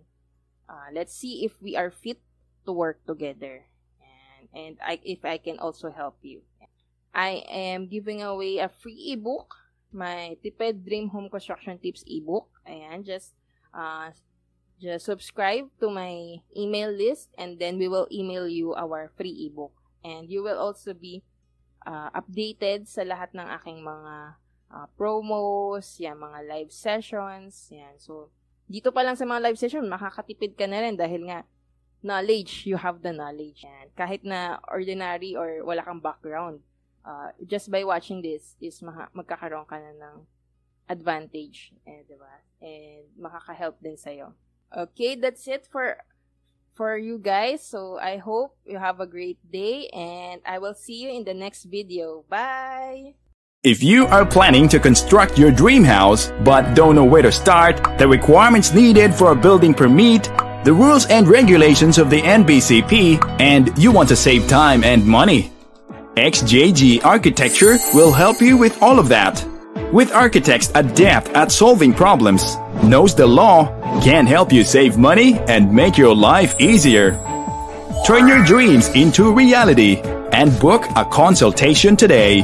uh, 0.70 0.88
let's 0.96 1.12
see 1.12 1.44
if 1.44 1.60
we 1.60 1.76
are 1.76 1.92
fit 1.92 2.16
to 2.66 2.72
work 2.72 3.06
together. 3.06 3.66
And, 4.02 4.46
and 4.54 4.74
I, 4.82 5.00
if 5.04 5.24
I 5.24 5.38
can 5.38 5.60
also 5.60 5.92
help 5.92 6.18
you. 6.22 6.42
I 7.16 7.48
am 7.48 7.88
giving 7.88 8.22
away 8.22 8.60
a 8.60 8.68
free 8.68 9.16
ebook, 9.16 9.56
my 9.94 10.36
Tiped 10.44 10.84
Dream 10.84 11.08
Home 11.16 11.30
Construction 11.32 11.80
Tips 11.80 12.04
ebook. 12.04 12.52
Ayan, 12.68 13.06
just 13.08 13.32
uh, 13.72 14.12
just 14.82 15.06
subscribe 15.06 15.72
to 15.80 15.88
my 15.88 16.44
email 16.52 16.92
list 16.92 17.32
and 17.40 17.56
then 17.56 17.80
we 17.80 17.88
will 17.88 18.08
email 18.12 18.48
you 18.48 18.76
our 18.76 19.12
free 19.16 19.48
ebook. 19.48 19.72
And 20.04 20.30
you 20.30 20.44
will 20.44 20.60
also 20.60 20.94
be 20.94 21.24
uh, 21.88 22.12
updated 22.12 22.92
sa 22.92 23.08
lahat 23.08 23.32
ng 23.32 23.48
aking 23.48 23.80
mga 23.80 24.36
uh, 24.76 24.88
promos, 25.00 25.96
yan, 25.98 26.20
mga 26.20 26.40
live 26.52 26.72
sessions, 26.76 27.72
yan. 27.72 27.96
So, 27.96 28.30
dito 28.68 28.92
pa 28.92 29.06
lang 29.06 29.16
sa 29.16 29.24
mga 29.24 29.50
live 29.50 29.60
session, 29.62 29.88
makakatipid 29.88 30.60
ka 30.60 30.68
na 30.68 30.84
rin 30.84 31.00
dahil 31.00 31.24
nga 31.30 31.48
knowledge, 32.06 32.70
you 32.70 32.78
have 32.78 33.02
the 33.02 33.12
knowledge. 33.12 33.66
And 33.66 33.90
kahit 33.98 34.22
na 34.22 34.62
ordinary 34.70 35.36
or 35.36 35.66
wala 35.66 35.82
kang 35.82 36.00
background, 36.00 36.62
uh, 37.02 37.34
just 37.50 37.74
by 37.74 37.84
watching 37.84 38.22
this 38.22 38.54
is 38.62 38.78
maha- 38.86 39.10
magkakaroon 39.18 39.66
ka 39.66 39.82
na 39.82 39.92
ng 39.98 40.30
advantage, 40.88 41.74
eh, 41.90 42.06
di 42.06 42.14
ba? 42.14 42.46
And 42.62 43.10
makaka-help 43.18 43.82
din 43.82 43.98
sa'yo. 43.98 44.38
Okay, 44.70 45.18
that's 45.18 45.50
it 45.50 45.66
for 45.66 45.98
for 46.76 46.98
you 46.98 47.18
guys. 47.18 47.66
So 47.66 47.98
I 47.98 48.18
hope 48.18 48.54
you 48.68 48.78
have 48.78 49.00
a 49.00 49.08
great 49.08 49.40
day 49.48 49.88
and 49.96 50.42
I 50.46 50.60
will 50.60 50.76
see 50.76 51.00
you 51.02 51.10
in 51.10 51.24
the 51.24 51.34
next 51.34 51.66
video. 51.66 52.28
Bye! 52.28 53.16
If 53.66 53.82
you 53.82 54.06
are 54.14 54.26
planning 54.26 54.70
to 54.70 54.78
construct 54.78 55.40
your 55.40 55.50
dream 55.50 55.82
house 55.82 56.30
but 56.46 56.76
don't 56.76 56.94
know 56.94 57.08
where 57.08 57.24
to 57.24 57.32
start, 57.32 57.82
the 57.98 58.06
requirements 58.06 58.76
needed 58.76 59.16
for 59.16 59.32
a 59.32 59.36
building 59.36 59.74
permit, 59.74 60.30
the 60.66 60.74
rules 60.74 61.06
and 61.06 61.28
regulations 61.28 62.00
of 62.00 62.10
the 62.10 62.22
NBCP, 62.22 63.40
and 63.40 63.72
you 63.78 63.92
want 63.92 64.10
to 64.10 64.16
save 64.16 64.48
time 64.48 64.84
and 64.84 65.06
money. 65.06 65.52
XJG 66.16 67.06
Architecture 67.06 67.78
will 67.94 68.12
help 68.12 68.42
you 68.42 68.58
with 68.58 68.82
all 68.82 68.98
of 68.98 69.08
that. 69.10 69.46
With 69.94 70.12
architects 70.12 70.72
adept 70.74 71.28
at 71.30 71.52
solving 71.52 71.94
problems, 71.94 72.56
knows 72.84 73.14
the 73.14 73.28
law, 73.28 73.68
can 74.02 74.26
help 74.26 74.52
you 74.52 74.64
save 74.64 74.98
money 74.98 75.38
and 75.48 75.72
make 75.72 76.00
your 76.00 76.16
life 76.16 76.60
easier. 76.60 77.12
Turn 78.08 78.28
your 78.28 78.44
dreams 78.44 78.88
into 78.90 79.32
reality 79.36 80.02
and 80.32 80.60
book 80.60 80.84
a 80.96 81.06
consultation 81.06 81.96
today. 81.96 82.42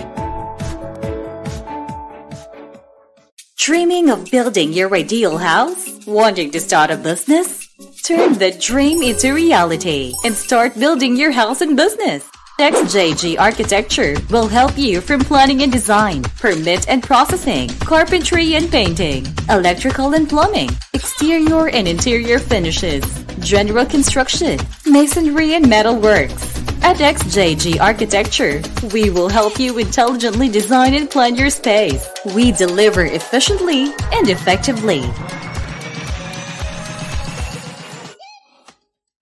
Dreaming 3.58 4.12
of 4.12 4.30
building 4.30 4.74
your 4.74 4.94
ideal 4.94 5.38
house? 5.38 6.06
Wanting 6.06 6.52
to 6.52 6.60
start 6.60 6.92
a 6.92 6.98
business? 6.98 7.71
Turn 8.04 8.34
the 8.34 8.52
dream 8.60 9.02
into 9.02 9.34
reality 9.34 10.14
and 10.24 10.36
start 10.36 10.76
building 10.76 11.16
your 11.16 11.32
house 11.32 11.62
and 11.62 11.76
business. 11.76 12.30
XJG 12.60 13.40
Architecture 13.40 14.16
will 14.30 14.48
help 14.48 14.78
you 14.78 15.02
from 15.02 15.22
planning 15.22 15.64
and 15.64 15.72
design, 15.72 16.22
permit 16.38 16.88
and 16.88 17.02
processing, 17.02 17.70
carpentry 17.80 18.54
and 18.54 18.70
painting, 18.70 19.26
electrical 19.50 20.14
and 20.14 20.30
plumbing, 20.30 20.70
exterior 20.94 21.70
and 21.70 21.88
interior 21.88 22.38
finishes, 22.38 23.04
general 23.40 23.86
construction, 23.86 24.60
masonry 24.86 25.56
and 25.56 25.68
metal 25.68 25.96
works. 25.96 26.60
At 26.84 26.98
XJG 26.98 27.80
Architecture, 27.80 28.62
we 28.94 29.10
will 29.10 29.30
help 29.30 29.60
you 29.60 29.80
intelligently 29.80 30.50
design 30.50 30.94
and 30.94 31.10
plan 31.10 31.36
your 31.36 31.50
space. 31.50 32.08
We 32.36 32.52
deliver 32.52 33.06
efficiently 33.06 33.92
and 34.12 34.30
effectively. 34.30 35.02